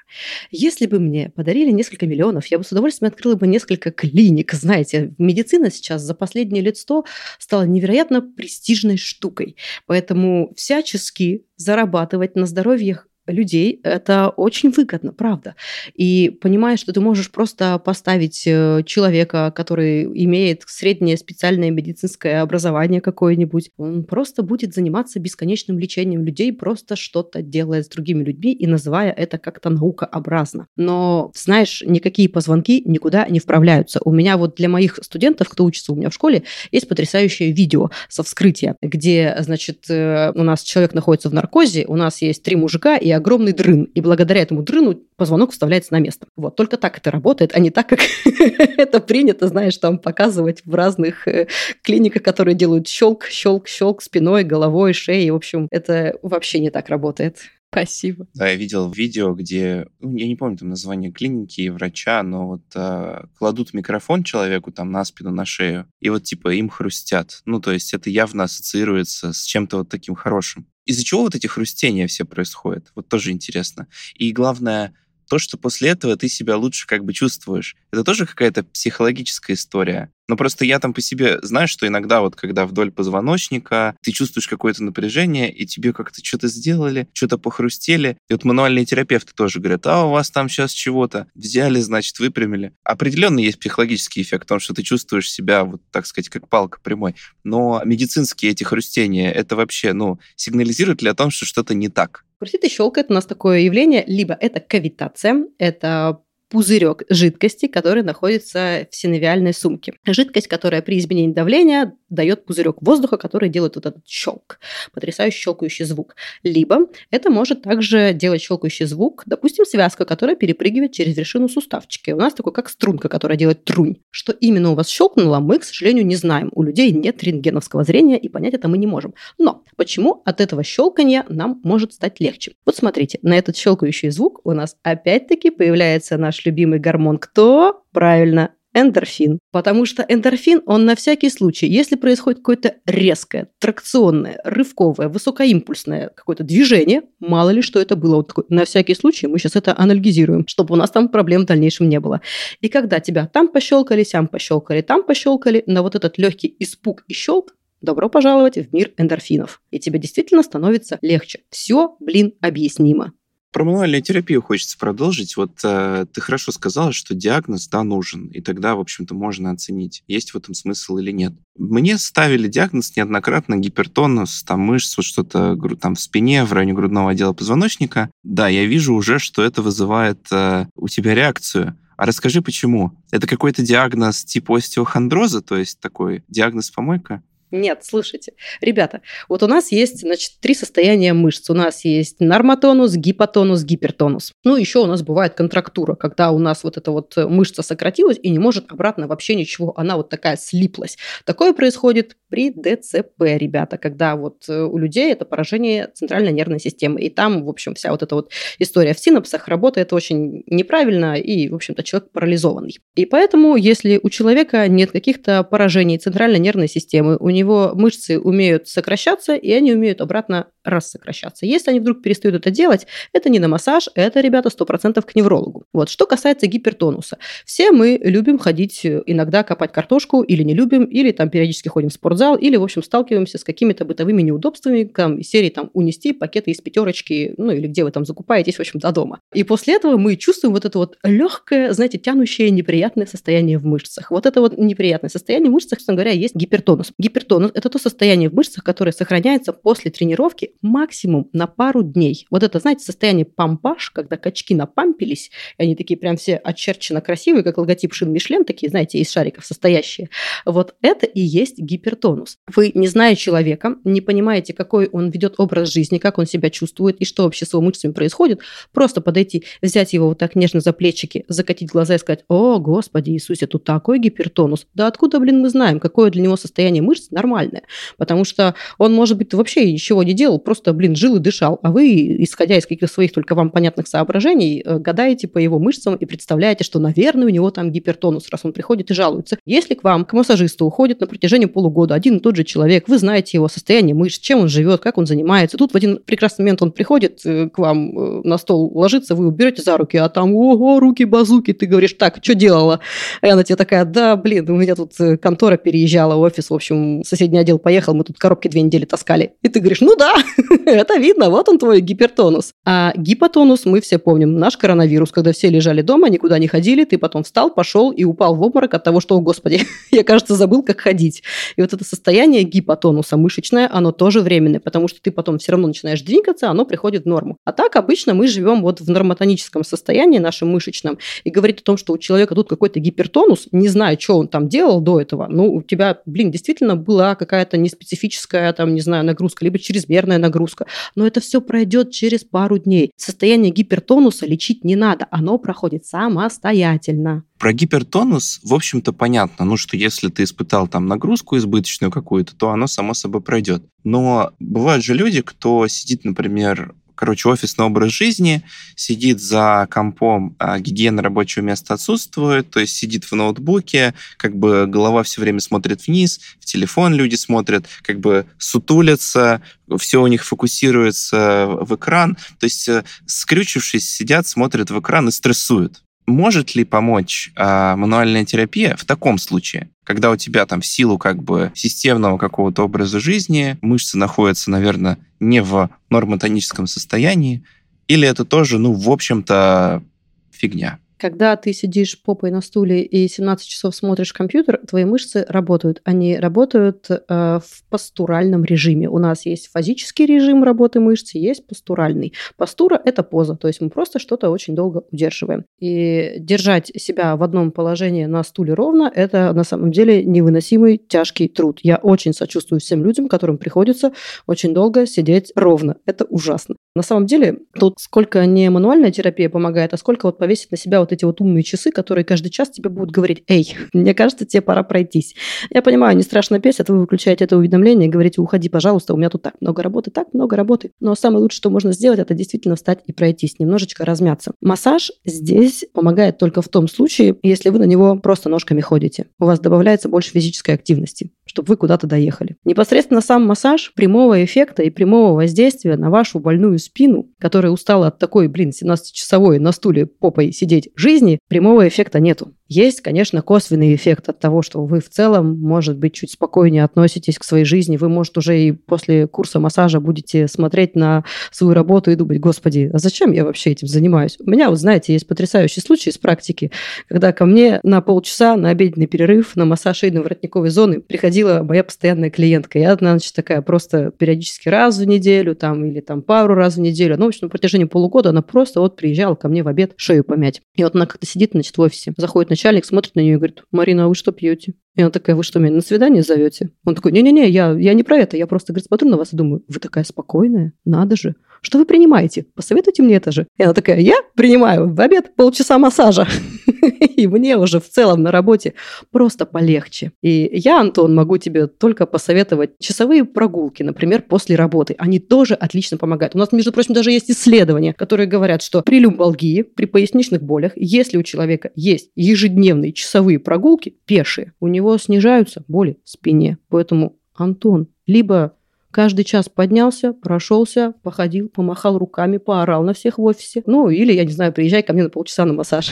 [0.49, 4.53] Если бы мне подарили несколько миллионов, я бы с удовольствием открыла бы несколько клиник.
[4.53, 7.05] Знаете, медицина сейчас за последние лет сто
[7.37, 9.55] стала невероятно престижной штукой.
[9.85, 15.55] Поэтому всячески зарабатывать на здоровье людей это очень выгодно, правда.
[15.93, 23.01] И понимаешь, что ты можешь просто поставить э, человека, который имеет среднее специальное медицинское образование
[23.01, 28.67] какое-нибудь, он просто будет заниматься бесконечным лечением людей, просто что-то делая с другими людьми и
[28.67, 30.67] называя это как-то наукообразно.
[30.75, 33.99] Но, знаешь, никакие позвонки никуда не вправляются.
[34.03, 37.89] У меня вот для моих студентов, кто учится у меня в школе, есть потрясающее видео
[38.07, 42.55] со вскрытия, где, значит, э, у нас человек находится в наркозе, у нас есть три
[42.55, 46.27] мужика и огромный дрын, и благодаря этому дрыну позвонок вставляется на место.
[46.35, 50.73] Вот, только так это работает, а не так, как это принято, знаешь, там показывать в
[50.73, 51.47] разных э,
[51.83, 55.31] клиниках, которые делают щелк, щелк, щелк спиной, головой, шеей.
[55.31, 57.37] В общем, это вообще не так работает.
[57.71, 58.27] Спасибо.
[58.33, 62.47] Да, я видел видео, где, ну, я не помню там название клиники и врача, но
[62.47, 67.41] вот а, кладут микрофон человеку там на спину, на шею, и вот типа им хрустят.
[67.45, 70.65] Ну, то есть это явно ассоциируется с чем-то вот таким хорошим.
[70.85, 72.91] Из-за чего вот эти хрустения все происходят?
[72.95, 73.87] Вот тоже интересно.
[74.15, 74.95] И главное,
[75.29, 77.75] то, что после этого ты себя лучше как бы чувствуешь.
[77.91, 80.11] Это тоже какая-то психологическая история.
[80.29, 84.47] Но просто я там по себе знаю, что иногда вот когда вдоль позвоночника ты чувствуешь
[84.47, 88.15] какое-то напряжение, и тебе как-то что-то сделали, что-то похрустели.
[88.29, 92.73] И вот мануальные терапевты тоже говорят, а у вас там сейчас чего-то взяли, значит, выпрямили.
[92.83, 97.15] Определенно есть психологический эффект, потому что ты чувствуешь себя, вот так сказать, как палка прямой.
[97.43, 102.23] Но медицинские эти хрустения, это вообще, ну, сигнализирует ли о том, что что-то не так?
[102.37, 108.87] Хрустит и щелкает у нас такое явление, либо это кавитация, это пузырек жидкости, который находится
[108.89, 109.93] в синовиальной сумке.
[110.05, 114.59] Жидкость, которая при изменении давления дает пузырек воздуха, который делает вот этот щелк,
[114.93, 116.15] потрясающий щелкающий звук.
[116.43, 122.11] Либо это может также делать щелкающий звук, допустим, связка, которая перепрыгивает через вершину суставчика.
[122.11, 123.97] И у нас такой как струнка, которая делает трунь.
[124.09, 126.49] Что именно у вас щелкнуло, мы, к сожалению, не знаем.
[126.53, 129.13] У людей нет рентгеновского зрения, и понять это мы не можем.
[129.37, 132.53] Но почему от этого щелкания нам может стать легче?
[132.65, 137.83] Вот смотрите, на этот щелкающий звук у нас опять-таки появляется наш наш любимый гормон кто?
[137.91, 139.39] Правильно, эндорфин.
[139.51, 146.43] Потому что эндорфин, он на всякий случай, если происходит какое-то резкое, тракционное, рывковое, высокоимпульсное какое-то
[146.43, 150.45] движение, мало ли что это было, вот такой, на всякий случай мы сейчас это анализируем,
[150.47, 152.21] чтобы у нас там проблем в дальнейшем не было.
[152.61, 157.13] И когда тебя там пощелкали, сям пощелкали, там пощелкали, на вот этот легкий испуг и
[157.13, 159.61] щелк, Добро пожаловать в мир эндорфинов.
[159.71, 161.39] И тебе действительно становится легче.
[161.49, 163.13] Все, блин, объяснимо.
[163.51, 165.35] Про мануальную терапию хочется продолжить.
[165.35, 170.03] Вот э, ты хорошо сказала, что диагноз, да, нужен, и тогда, в общем-то, можно оценить,
[170.07, 171.33] есть в этом смысл или нет.
[171.57, 177.11] Мне ставили диагноз неоднократно гипертонус, там мышц, вот что-то там в спине, в районе грудного
[177.11, 178.11] отдела позвоночника.
[178.23, 181.75] Да, я вижу уже, что это вызывает э, у тебя реакцию.
[181.97, 182.93] А расскажи, почему?
[183.11, 187.23] Это какой-то диагноз типа остеохондроза, то есть такой диагноз помойка?
[187.51, 191.49] Нет, слушайте, ребята, вот у нас есть, значит, три состояния мышц.
[191.49, 194.33] У нас есть нормотонус, гипотонус, гипертонус.
[194.43, 198.29] Ну, еще у нас бывает контрактура, когда у нас вот эта вот мышца сократилась и
[198.29, 200.97] не может обратно вообще ничего, она вот такая слиплась.
[201.25, 207.01] Такое происходит при ДЦП, ребята, когда вот э, у людей это поражение центральной нервной системы.
[207.01, 211.49] И там, в общем, вся вот эта вот история в синапсах работает очень неправильно, и,
[211.49, 212.77] в общем-то, человек парализованный.
[212.95, 218.67] И поэтому, если у человека нет каких-то поражений центральной нервной системы, у него мышцы умеют
[218.67, 221.45] сокращаться, и они умеют обратно рассокращаться.
[221.45, 225.65] Если они вдруг перестают это делать, это не на массаж, это, ребята, 100% к неврологу.
[225.73, 225.89] Вот.
[225.89, 227.17] Что касается гипертонуса.
[227.45, 231.89] Все мы любим ходить э, иногда копать картошку, или не любим, или там периодически ходим
[231.89, 236.13] в спортзал, или, в общем, сталкиваемся с какими-то бытовыми неудобствами, там, из серии там унести
[236.13, 239.19] пакеты из пятерочки, ну, или где вы там закупаетесь, в общем, до дома.
[239.33, 244.11] И после этого мы чувствуем вот это вот легкое, знаете, тянущее неприятное состояние в мышцах.
[244.11, 246.91] Вот это вот неприятное состояние в мышцах, собственно говоря, есть гипертонус.
[246.97, 252.25] Гипертонус– это то состояние в мышцах, которое сохраняется после тренировки максимум на пару дней.
[252.29, 257.43] Вот это, знаете, состояние пампаж, когда качки напампились, и они такие прям все очерченно красивые,
[257.43, 260.09] как логотип шин Мишлен, такие, знаете, из шариков состоящие.
[260.45, 262.37] Вот это и есть гипертонус.
[262.55, 266.97] Вы, не зная человека, не понимаете, какой он ведет образ жизни, как он себя чувствует
[266.99, 268.39] и что вообще с его мышцами происходит,
[268.71, 273.11] просто подойти, взять его вот так нежно за плечики, закатить глаза и сказать, о, Господи
[273.11, 274.67] Иисусе, тут такой гипертонус.
[274.73, 277.63] Да откуда, блин, мы знаем, какое для него состояние мышц нормальное?
[277.97, 281.71] Потому что он, может быть, вообще ничего не делал, просто, блин, жил и дышал, а
[281.71, 286.05] вы, исходя из каких-то своих только вам понятных соображений, э, гадаете по его мышцам и
[286.05, 289.37] представляете, что, наверное, у него там гипертонус, раз он приходит и жалуется.
[289.45, 292.97] Если к вам, к массажисту, уходит на протяжении полугода один и тот же человек, вы
[292.97, 296.61] знаете его состояние мышц, чем он живет, как он занимается, тут в один прекрасный момент
[296.61, 300.07] он приходит э, к вам э, на стол, ложится, вы его берете за руки, а
[300.09, 302.79] там, ого, руки-базуки, ты говоришь, так, что делала?
[303.21, 307.39] И она тебе такая, да, блин, у меня тут контора переезжала, офис, в общем, соседний
[307.39, 309.33] отдел поехал, мы тут коробки две недели таскали.
[309.41, 310.15] И ты говоришь, ну да,
[310.65, 312.53] Это видно, вот он твой гипертонус.
[312.65, 314.37] А гипотонус мы все помним.
[314.37, 318.35] Наш коронавирус, когда все лежали дома, никуда не ходили, ты потом встал, пошел и упал
[318.35, 321.23] в обморок от того, что, о господи, я, кажется, забыл, как ходить.
[321.55, 325.67] И вот это состояние гипотонуса мышечное, оно тоже временное, потому что ты потом все равно
[325.67, 327.37] начинаешь двигаться, оно приходит в норму.
[327.45, 331.77] А так обычно мы живем вот в нормотоническом состоянии нашем мышечном и говорит о том,
[331.77, 335.53] что у человека тут какой-то гипертонус, не знаю, что он там делал до этого, ну,
[335.53, 340.65] у тебя, блин, действительно была какая-то неспецифическая, там, не знаю, нагрузка, либо чрезмерная нагрузка.
[340.95, 342.91] Но это все пройдет через пару дней.
[342.97, 347.23] Состояние гипертонуса лечить не надо, оно проходит самостоятельно.
[347.37, 349.45] Про гипертонус, в общем-то, понятно.
[349.45, 353.63] Ну, что если ты испытал там нагрузку избыточную какую-то, то оно само собой пройдет.
[353.85, 358.43] Но бывают же люди, кто сидит, например, короче, офисный образ жизни,
[358.75, 364.67] сидит за компом, а гигиена рабочего места отсутствует, то есть сидит в ноутбуке, как бы
[364.67, 369.41] голова все время смотрит вниз, в телефон люди смотрят, как бы сутулятся,
[369.77, 375.11] все у них фокусируется в экран, то есть э, скрючившись, сидят, смотрят в экран и
[375.11, 375.81] стрессуют.
[376.09, 379.69] Может ли помочь э, мануальная терапия в таком случае?
[379.83, 384.97] Когда у тебя там в силу как бы системного какого-то образа жизни мышцы находятся, наверное,
[385.19, 387.43] не в нормотоническом состоянии,
[387.87, 389.83] или это тоже, ну, в общем-то,
[390.31, 390.79] фигня?
[390.99, 395.81] Когда ты сидишь попой на стуле и 17 часов смотришь компьютер, твои мышцы работают.
[395.85, 398.89] Они работают э, в постуральном режиме.
[398.89, 402.13] У нас есть физический режим работы мышц, есть постуральный.
[402.35, 405.45] Постура– это поза, то есть мы просто что-то очень долго удерживаем.
[405.59, 411.29] И держать себя в одном положении на стуле ровно– это на самом деле невыносимый тяжкий
[411.29, 411.61] труд.
[411.63, 413.93] Я очень сочувствую всем людям, которым приходится
[414.27, 415.77] очень долго сидеть ровно.
[415.85, 416.55] Это ужасно.
[416.75, 420.79] На самом деле, тут сколько не мануальная терапия помогает, а сколько вот повесить на себя
[420.79, 424.41] вот эти вот умные часы, которые каждый час тебе будут говорить, эй, мне кажется, тебе
[424.41, 425.15] пора пройтись.
[425.49, 429.09] Я понимаю, не страшно бесит, вы выключаете это уведомление и говорите, уходи, пожалуйста, у меня
[429.09, 430.71] тут так много работы, так много работы.
[430.79, 434.33] Но самое лучшее, что можно сделать, это действительно встать и пройтись, немножечко размяться.
[434.41, 439.07] Массаж здесь помогает только в том случае, если вы на него просто ножками ходите.
[439.19, 442.37] У вас добавляется больше физической активности чтобы вы куда-то доехали.
[442.43, 447.99] Непосредственно сам массаж прямого эффекта и прямого воздействия на вашу больную спину, которая устала от
[447.99, 452.33] такой, блин, 17-часовой на стуле попой сидеть жизни, прямого эффекта нету.
[452.49, 457.19] Есть, конечно, косвенный эффект от того, что вы в целом, может быть, чуть спокойнее относитесь
[457.19, 457.77] к своей жизни.
[457.77, 462.71] Вы, может, уже и после курса массажа будете смотреть на свою работу и думать, господи,
[462.73, 464.17] а зачем я вообще этим занимаюсь?
[464.19, 466.51] У меня, вот знаете, есть потрясающий случай из практики,
[466.87, 472.09] когда ко мне на полчаса на обеденный перерыв на массаж шейно-воротниковой зоны приходила моя постоянная
[472.09, 472.57] клиентка.
[472.57, 476.97] Я, значит, такая просто периодически раз в неделю там или там пару раз в неделю.
[476.97, 480.03] Ну, в общем, на протяжении полугода она просто вот приезжала ко мне в обед шею
[480.03, 480.41] помять.
[480.55, 483.17] И вот она как-то сидит, значит, в офисе, заходит на начальник смотрит на нее и
[483.17, 484.53] говорит, Марина, а вы что пьете?
[484.79, 486.51] И она такая, вы что, меня на свидание зовете?
[486.63, 489.17] Он такой, не-не-не, я, я не про это, я просто, говорит, смотрю на вас и
[489.17, 491.15] думаю, вы такая спокойная, надо же.
[491.41, 492.25] Что вы принимаете?
[492.35, 493.27] Посоветуйте мне это же.
[493.37, 496.07] И она такая, я принимаю в обед полчаса массажа.
[496.99, 498.55] И мне уже в целом на работе
[498.91, 499.93] просто полегче.
[500.01, 504.75] И я, Антон, могу тебе только посоветовать часовые прогулки, например, после работы.
[504.77, 506.15] Они тоже отлично помогают.
[506.15, 510.51] У нас, между прочим, даже есть исследования, которые говорят, что при люмбалгии, при поясничных болях,
[510.55, 516.37] если у человека есть ежедневные часовые прогулки, пешие, у него снижаются боли в спине.
[516.49, 518.33] Поэтому, Антон, либо
[518.71, 523.41] Каждый час поднялся, прошелся, походил, помахал руками, поорал на всех в офисе.
[523.47, 525.71] Ну, или, я не знаю, приезжай ко мне на полчаса на массаж.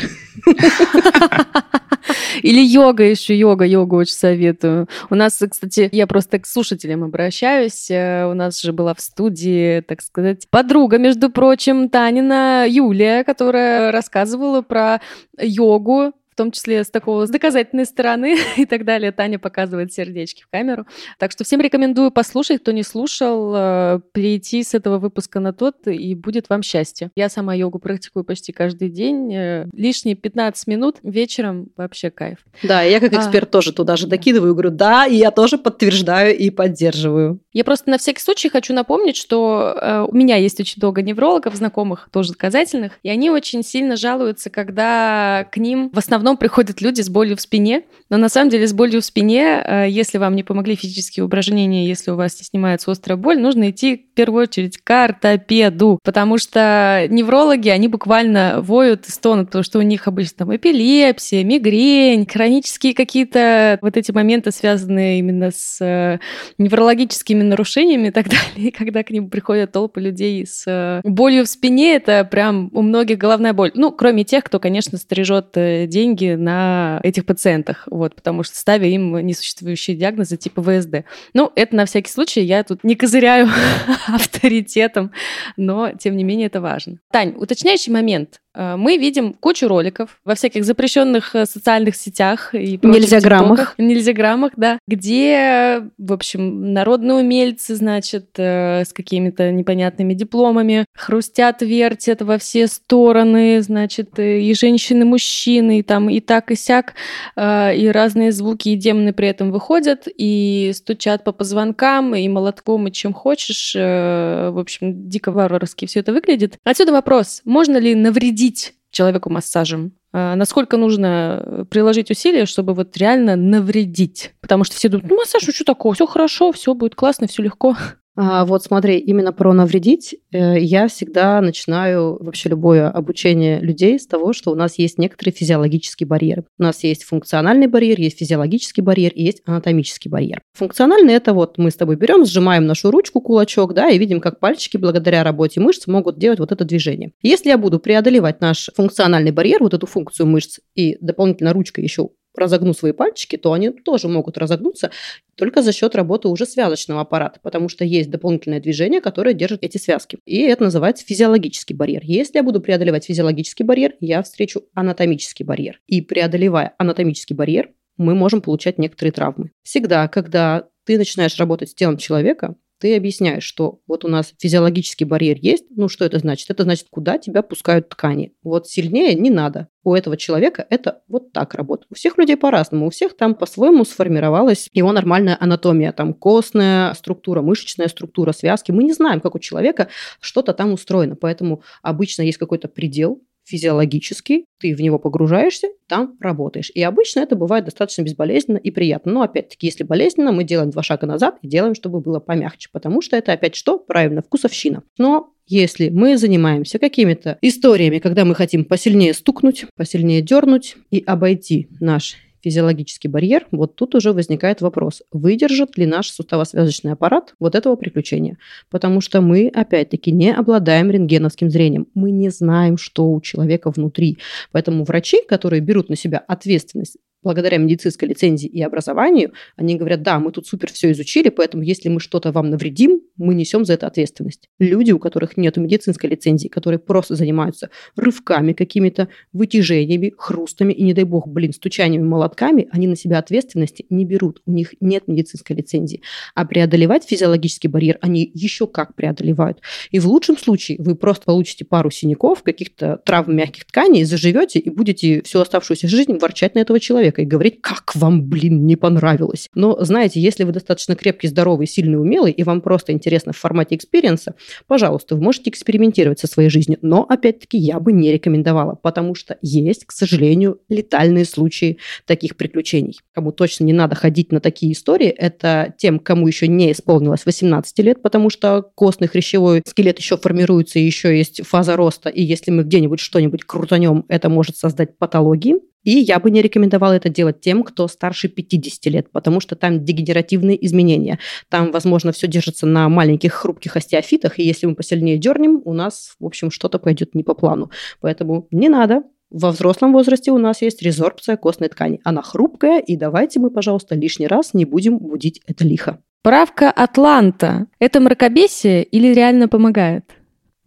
[2.42, 4.88] Или йога еще, йога, йогу очень советую.
[5.10, 7.90] У нас, кстати, я просто к слушателям обращаюсь.
[7.90, 13.92] Э, у нас же была в студии, так сказать, подруга, между прочим, Танина Юлия, которая
[13.92, 15.02] рассказывала про
[15.40, 19.12] йогу том числе с такого с доказательной стороны и так далее.
[19.12, 20.86] Таня показывает сердечки в камеру.
[21.19, 25.88] Так что всем рекомендую послушать, кто не слушал, э, перейти с этого выпуска на тот,
[25.88, 27.12] и будет вам счастье.
[27.15, 29.34] Я сама йогу практикую почти каждый день.
[29.34, 32.39] Э, лишние 15 минут вечером вообще кайф.
[32.63, 33.17] Да, я как а.
[33.17, 37.39] эксперт а, тоже туда же докидываю, говорю, да, и я тоже подтверждаю и поддерживаю.
[37.58, 41.56] Я просто на всякий случай хочу напомнить, что э, у меня есть очень много неврологов,
[41.56, 47.02] знакомых, тоже доказательных, и они очень сильно жалуются, когда к ним в основном приходят люди
[47.02, 50.36] с болью в спине, но на самом деле с болью в спине, э, если вам
[50.36, 54.43] не помогли физические упражнения, если у вас не снимается острая боль, нужно идти в первую
[54.43, 60.08] очередь к ортопеду, потому что неврологи, они буквально воют и стонут, потому что у них
[60.08, 66.20] обычно там эпилепсия, мигрень, хронические какие-то вот эти моменты, связанные именно с э,
[66.60, 68.70] неврологическими нарушениями и так далее.
[68.70, 72.82] И когда к ним приходят толпы людей с э, болью в спине, это прям у
[72.82, 73.72] многих головная боль.
[73.76, 78.88] Ну, кроме тех, кто, конечно, стрижет деньги деньги на этих пациентах, вот, потому что ставя
[78.88, 81.06] им несуществующие диагнозы типа ВСД.
[81.34, 83.50] Ну, это на всякий случай, я тут не козыряю
[84.08, 85.12] авторитетом,
[85.58, 87.00] но, тем не менее, это важно.
[87.12, 88.42] Тань, уточняющий момент.
[88.58, 94.13] Э, мы видим кучу роликов во всяких запрещенных э, социальных сетях и нельзя граммах, нельзя
[94.13, 102.24] граммах, да, где, в общем, народные умельцы, значит, э, с какими-то непонятными дипломами хрустят, вертят
[102.24, 106.93] во все стороны, значит, и женщины, и мужчины, и там и так, и сяк,
[107.38, 112.91] и разные звуки и демоны при этом выходят и стучат по позвонкам, и молотком, и
[112.91, 113.76] чем хочешь.
[113.76, 116.58] В общем, дико варварски все это выглядит.
[116.63, 119.94] Отсюда вопрос, можно ли навредить навредить человеку массажем?
[120.14, 124.34] А, насколько нужно приложить усилия, чтобы вот реально навредить?
[124.42, 127.44] Потому что все думают, ну массаж, ну что такого, все хорошо, все будет классно, все
[127.44, 127.76] легко.
[128.19, 134.08] А, вот смотри, именно про навредить э, я всегда начинаю вообще любое обучение людей с
[134.08, 136.45] того, что у нас есть некоторые физиологические барьеры.
[136.58, 140.41] У нас есть функциональный барьер, есть физиологический барьер и есть анатомический барьер.
[140.56, 144.39] Функциональный это вот мы с тобой берем, сжимаем нашу ручку, кулачок, да, и видим, как
[144.39, 147.12] пальчики благодаря работе мышц могут делать вот это движение.
[147.21, 152.10] Если я буду преодолевать наш функциональный барьер, вот эту функцию мышц, и дополнительно ручкой еще
[152.38, 154.91] разогну свои пальчики, то они тоже могут разогнуться
[155.36, 159.78] только за счет работы уже связочного аппарата, потому что есть дополнительное движение, которое держит эти
[159.78, 160.18] связки.
[160.26, 162.01] И это называется физиологический барьер.
[162.03, 165.80] Если я буду преодолевать физиологический барьер, я встречу анатомический барьер.
[165.88, 169.51] И преодолевая анатомический барьер, мы можем получать некоторые травмы.
[169.64, 175.05] Всегда, когда ты начинаешь работать с телом человека, ты объясняешь, что вот у нас физиологический
[175.05, 175.65] барьер есть.
[175.75, 176.49] Ну, что это значит?
[176.49, 178.34] Это значит, куда тебя пускают ткани.
[178.43, 179.67] Вот сильнее не надо.
[179.84, 181.88] У этого человека это вот так работает.
[181.91, 182.88] У всех людей по-разному.
[182.88, 185.91] У всех там по-своему сформировалась его нормальная анатомия.
[185.91, 188.71] Там костная структура, мышечная структура, связки.
[188.71, 189.88] Мы не знаем, как у человека
[190.19, 191.15] что-то там устроено.
[191.15, 196.72] Поэтому обычно есть какой-то предел, физиологический, ты в него погружаешься, там работаешь.
[196.74, 199.14] И обычно это бывает достаточно безболезненно и приятно.
[199.14, 203.02] Но опять-таки, если болезненно, мы делаем два шага назад и делаем, чтобы было помягче, потому
[203.02, 203.80] что это опять что?
[203.80, 204.84] Правильно, вкусовщина.
[204.98, 211.70] Но если мы занимаемся какими-то историями, когда мы хотим посильнее стукнуть, посильнее дернуть и обойти
[211.80, 217.76] наш физиологический барьер, вот тут уже возникает вопрос, выдержит ли наш суставосвязочный аппарат вот этого
[217.76, 218.38] приключения.
[218.70, 221.88] Потому что мы, опять-таки, не обладаем рентгеновским зрением.
[221.94, 224.18] Мы не знаем, что у человека внутри.
[224.52, 230.17] Поэтому врачи, которые берут на себя ответственность благодаря медицинской лицензии и образованию, они говорят, да,
[230.17, 233.86] мы тут супер все изучили, поэтому если мы что-то вам навредим, мы несем за это
[233.86, 234.47] ответственность.
[234.59, 240.93] Люди, у которых нет медицинской лицензии, которые просто занимаются рывками какими-то, вытяжениями, хрустами и, не
[240.93, 244.41] дай бог, блин, стучаниями молотками, они на себя ответственности не берут.
[244.45, 246.01] У них нет медицинской лицензии.
[246.34, 249.59] А преодолевать физиологический барьер они еще как преодолевают.
[249.91, 254.69] И в лучшем случае вы просто получите пару синяков, каких-то травм мягких тканей, заживете и
[254.69, 258.76] будете всю оставшуюся жизнь ворчать на этого человека человека и говорить, как вам, блин, не
[258.76, 259.49] понравилось.
[259.55, 263.76] Но, знаете, если вы достаточно крепкий, здоровый, сильный, умелый, и вам просто интересно в формате
[263.76, 264.36] experience а,
[264.68, 266.78] пожалуйста, вы можете экспериментировать со своей жизнью.
[266.82, 272.99] Но, опять-таки, я бы не рекомендовала, потому что есть, к сожалению, летальные случаи таких приключений.
[273.13, 277.80] Кому точно не надо ходить на такие истории, это тем, кому еще не исполнилось 18
[277.80, 282.51] лет, потому что костный хрящевой скелет еще формируется, и еще есть фаза роста, и если
[282.51, 285.55] мы где-нибудь что-нибудь крутанем, это может создать патологии.
[285.84, 289.86] И я бы не рекомендовала это делать тем, кто старше 50 лет, потому что там
[289.86, 291.19] дегенеративные изменения.
[291.49, 296.15] Там, возможно, все держится на маленьких хрупких остеофитах, и если мы посильнее дернем, у нас,
[296.19, 297.71] в общем, что-то пойдет не по плану.
[298.01, 299.03] Поэтому не надо.
[299.30, 301.99] Во взрослом возрасте у нас есть резорбция костной ткани.
[302.03, 305.99] Она хрупкая, и давайте мы, пожалуйста, лишний раз не будем будить это лихо.
[306.23, 307.67] Правка Атланта.
[307.80, 310.16] Это мракобесие или реально помогает?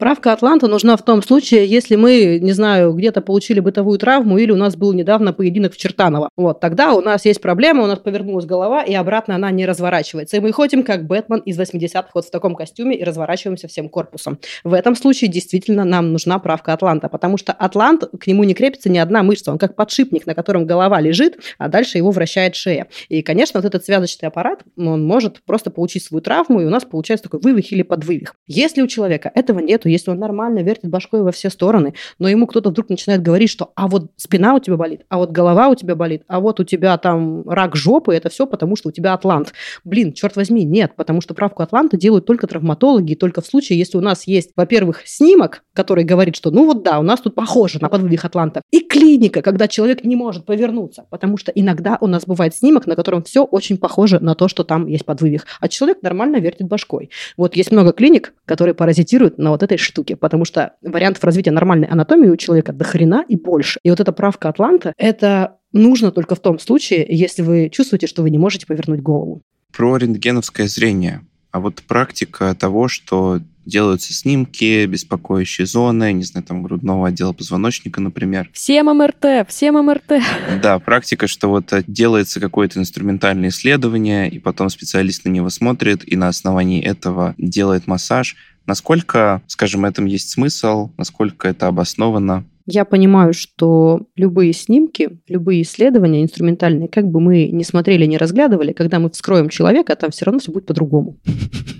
[0.01, 4.51] Правка Атланта нужна в том случае, если мы, не знаю, где-то получили бытовую травму или
[4.51, 6.31] у нас был недавно поединок в Чертаново.
[6.39, 10.39] Вот, тогда у нас есть проблема, у нас повернулась голова, и обратно она не разворачивается.
[10.39, 14.39] И мы ходим как Бэтмен из 80-х вот в таком костюме и разворачиваемся всем корпусом.
[14.65, 18.89] В этом случае действительно нам нужна правка Атланта, потому что Атлант, к нему не крепится
[18.89, 22.87] ни одна мышца, он как подшипник, на котором голова лежит, а дальше его вращает шея.
[23.11, 26.87] И, конечно, вот этот связочный аппарат, он может просто получить свою травму, и у нас
[26.87, 28.35] получается такой вывих или подвывих.
[28.47, 32.47] Если у человека этого нету, если он нормально вертит башкой во все стороны, но ему
[32.47, 35.75] кто-то вдруг начинает говорить, что а вот спина у тебя болит, а вот голова у
[35.75, 39.15] тебя болит, а вот у тебя там рак жопы, это все потому, что у тебя
[39.15, 39.53] атлант.
[39.85, 43.99] Блин, черт возьми, нет, потому что правку атланта делают только травматологи, только в случае, если
[43.99, 47.79] у нас есть, во-первых, снимок, который говорит, что ну вот да, у нас тут похоже
[47.81, 52.25] на подвывих атланта, и клиника, когда человек не может повернуться, потому что иногда у нас
[52.27, 56.03] бывает снимок, на котором все очень похоже на то, что там есть подвывих, а человек
[56.03, 57.11] нормально вертит башкой.
[57.37, 61.89] Вот есть много клиник, которые паразитируют на вот этой штуке, потому что вариантов развития нормальной
[61.89, 63.81] анатомии у человека до хрена и больше.
[63.83, 68.23] И вот эта правка Атланта, это нужно только в том случае, если вы чувствуете, что
[68.23, 69.43] вы не можете повернуть голову.
[69.73, 71.23] Про рентгеновское зрение.
[71.53, 78.01] А вот практика того, что делаются снимки, беспокоящие зоны, не знаю, там, грудного отдела позвоночника,
[78.01, 78.51] например.
[78.53, 80.23] Всем МРТ, всем МРТ.
[80.63, 86.17] Да, практика, что вот делается какое-то инструментальное исследование, и потом специалист на него смотрит, и
[86.17, 88.37] на основании этого делает массаж.
[88.71, 92.45] Насколько, скажем, этом есть смысл, насколько это обосновано?
[92.67, 98.73] Я понимаю, что любые снимки, любые исследования инструментальные, как бы мы ни смотрели, ни разглядывали,
[98.73, 101.19] когда мы вскроем человека, там все равно все будет по-другому.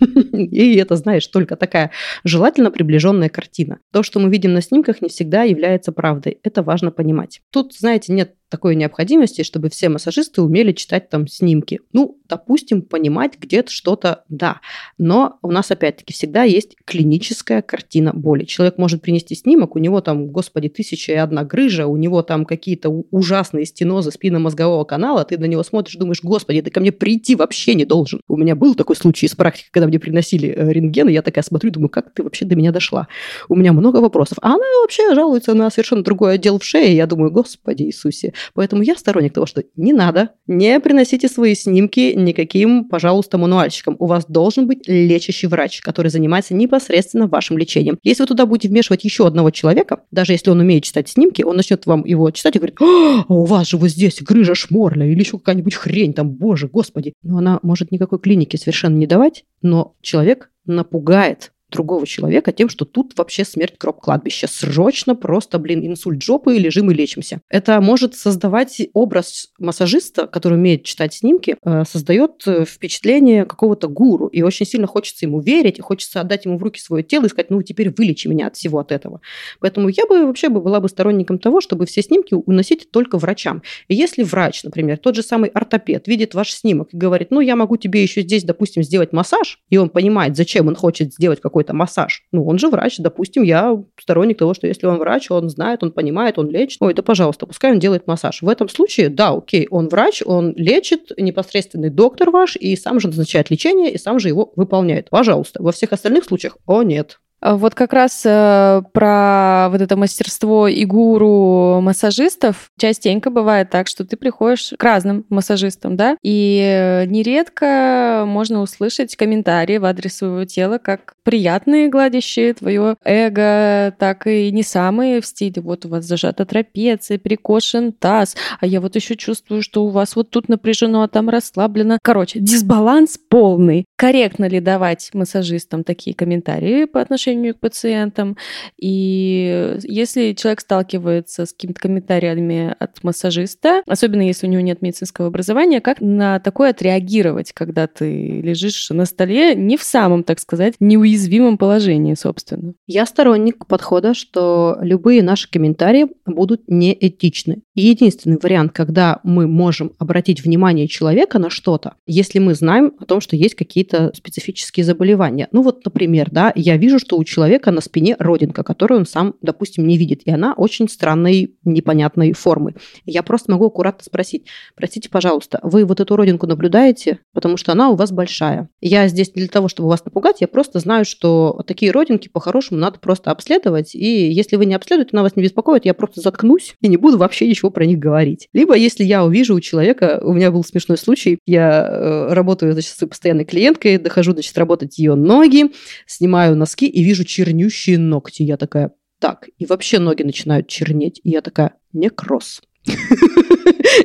[0.33, 1.93] И это, знаешь, только такая
[2.25, 3.79] желательно приближенная картина.
[3.93, 6.39] То, что мы видим на снимках, не всегда является правдой.
[6.43, 7.41] Это важно понимать.
[7.53, 11.81] Тут, знаете, нет такой необходимости, чтобы все массажисты умели читать там снимки.
[11.93, 14.61] Ну, допустим, понимать где-то что-то, да.
[14.99, 18.45] Но у нас, опять-таки, всегда есть клиническая картина боли.
[18.45, 22.45] Человек может принести снимок, у него там, господи, тысяча и одна грыжа, у него там
[22.45, 27.37] какие-то ужасные стенозы спинномозгового канала, ты на него смотришь, думаешь, господи, ты ко мне прийти
[27.37, 28.21] вообще не должен.
[28.29, 31.45] У меня был такой случай из практики, когда мне приносили э, рентген, и я такая
[31.45, 33.09] смотрю, думаю, как ты вообще до меня дошла?
[33.49, 34.39] У меня много вопросов.
[34.43, 36.97] А она вообще жалуется на совершенно другой отдел в шее.
[36.97, 38.33] Я думаю, господи Иисусе.
[38.55, 43.97] Поэтому я сторонник того, что не надо, не приносите свои снимки никаким, пожалуйста, мануальщикам.
[43.99, 47.99] У вас должен быть лечащий врач, который занимается непосредственно вашим лечением.
[48.03, 51.57] Если вы туда будете вмешивать еще одного человека, даже если он умеет читать снимки, он
[51.57, 55.21] начнет вам его читать и говорит, а у вас же вот здесь грыжа шморля или
[55.21, 57.13] еще какая-нибудь хрень там, боже, господи.
[57.23, 62.85] Но она может никакой клиники совершенно не давать, но человек напугает другого человека тем, что
[62.85, 64.47] тут вообще смерть гроб кладбища.
[64.49, 67.41] Срочно просто, блин, инсульт жопы, лежим и лечимся.
[67.49, 74.27] Это может создавать образ массажиста, который умеет читать снимки, э, создает э, впечатление какого-то гуру.
[74.27, 77.51] И очень сильно хочется ему верить, хочется отдать ему в руки свое тело и сказать,
[77.51, 79.21] ну, теперь вылечи меня от всего от этого.
[79.61, 83.63] Поэтому я бы вообще бы была бы сторонником того, чтобы все снимки уносить только врачам.
[83.89, 87.57] И если врач, например, тот же самый ортопед, видит ваш снимок и говорит, ну, я
[87.57, 91.60] могу тебе еще здесь, допустим, сделать массаж, и он понимает, зачем он хочет сделать какой
[91.61, 92.23] какой-то массаж.
[92.33, 92.97] Ну, он же врач.
[92.99, 96.79] Допустим, я сторонник того, что если он врач, он знает, он понимает, он лечит.
[96.81, 98.43] Ой, да пожалуйста, пускай он делает массаж.
[98.43, 103.09] В этом случае, да, окей, он врач, он лечит, непосредственный доктор ваш, и сам же
[103.09, 105.11] назначает лечение, и сам же его выполняет.
[105.11, 105.63] Пожалуйста.
[105.63, 107.21] Во всех остальных случаях, о нет.
[107.41, 113.87] А вот как раз э, про вот это мастерство и гуру массажистов частенько бывает так,
[113.87, 120.45] что ты приходишь к разным массажистам, да, и нередко можно услышать комментарии в адрес своего
[120.45, 126.05] тела, как приятные, гладящие твое эго, так и не самые в стиле вот у вас
[126.05, 131.03] зажата трапеция, перекошен таз, а я вот еще чувствую, что у вас вот тут напряжено,
[131.03, 131.99] а там расслаблено.
[132.03, 133.87] Короче, дисбаланс полный.
[133.97, 138.37] Корректно ли давать массажистам такие комментарии по отношению отношению к пациентам.
[138.81, 145.29] И если человек сталкивается с какими-то комментариями от массажиста, особенно если у него нет медицинского
[145.29, 150.75] образования, как на такое отреагировать, когда ты лежишь на столе не в самом, так сказать,
[150.81, 152.75] неуязвимом положении, собственно?
[152.87, 157.63] Я сторонник подхода, что любые наши комментарии будут неэтичны.
[157.75, 163.05] И единственный вариант, когда мы можем обратить внимание человека на что-то, если мы знаем о
[163.05, 165.49] том, что есть какие-то специфические заболевания.
[165.53, 169.35] Ну вот, например, да, я вижу, что у человека на спине родинка, которую он сам,
[169.43, 172.75] допустим, не видит, и она очень странной, непонятной формы.
[173.05, 177.91] Я просто могу аккуратно спросить, простите, пожалуйста, вы вот эту родинку наблюдаете, потому что она
[177.91, 178.69] у вас большая.
[178.81, 182.99] Я здесь для того, чтобы вас напугать, я просто знаю, что такие родинки по-хорошему надо
[182.99, 186.89] просто обследовать, и если вы не обследуете, она вас не беспокоит, я просто заткнусь и
[186.89, 188.49] не буду вообще ничего про них говорить.
[188.53, 192.97] Либо если я увижу у человека, у меня был смешной случай, я э, работаю, значит,
[192.97, 195.73] с постоянной клиенткой, дохожу, значит, работать ее ноги,
[196.07, 198.43] снимаю носки и вижу чернющие ногти.
[198.43, 201.21] Я такая, так, и вообще ноги начинают чернеть.
[201.25, 202.63] И я такая, некроз.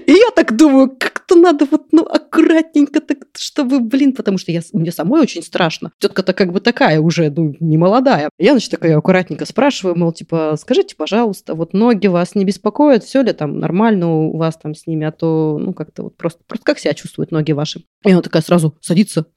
[0.07, 4.61] И я так думаю, как-то надо вот, ну, аккуратненько, так, чтобы, блин, потому что я,
[4.73, 5.91] мне самой очень страшно.
[5.99, 8.29] Тетка-то как бы такая уже, ну, не молодая.
[8.37, 13.21] Я, значит, такая аккуратненько спрашиваю, мол, типа, скажите, пожалуйста, вот ноги вас не беспокоят, все
[13.21, 16.65] ли там нормально у вас там с ними, а то, ну, как-то вот просто, просто
[16.65, 17.83] как себя чувствуют ноги ваши?
[18.03, 19.27] И она такая сразу садится,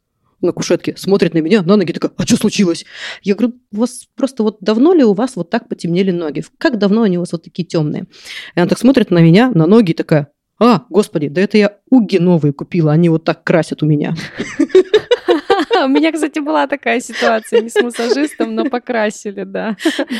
[0.41, 2.85] на кушетке, смотрит на меня, на ноги, такая, а что случилось?
[3.23, 6.45] Я говорю, у вас просто вот давно ли у вас вот так потемнели ноги?
[6.59, 8.07] Как давно они у вас вот такие темные?
[8.55, 10.29] И она так смотрит на меня, на ноги, и такая,
[10.61, 14.15] а, господи, да это я уги новые купила, они вот так красят у меня.
[15.85, 19.77] У меня, кстати, была такая ситуация, не с массажистом, но покрасили, да.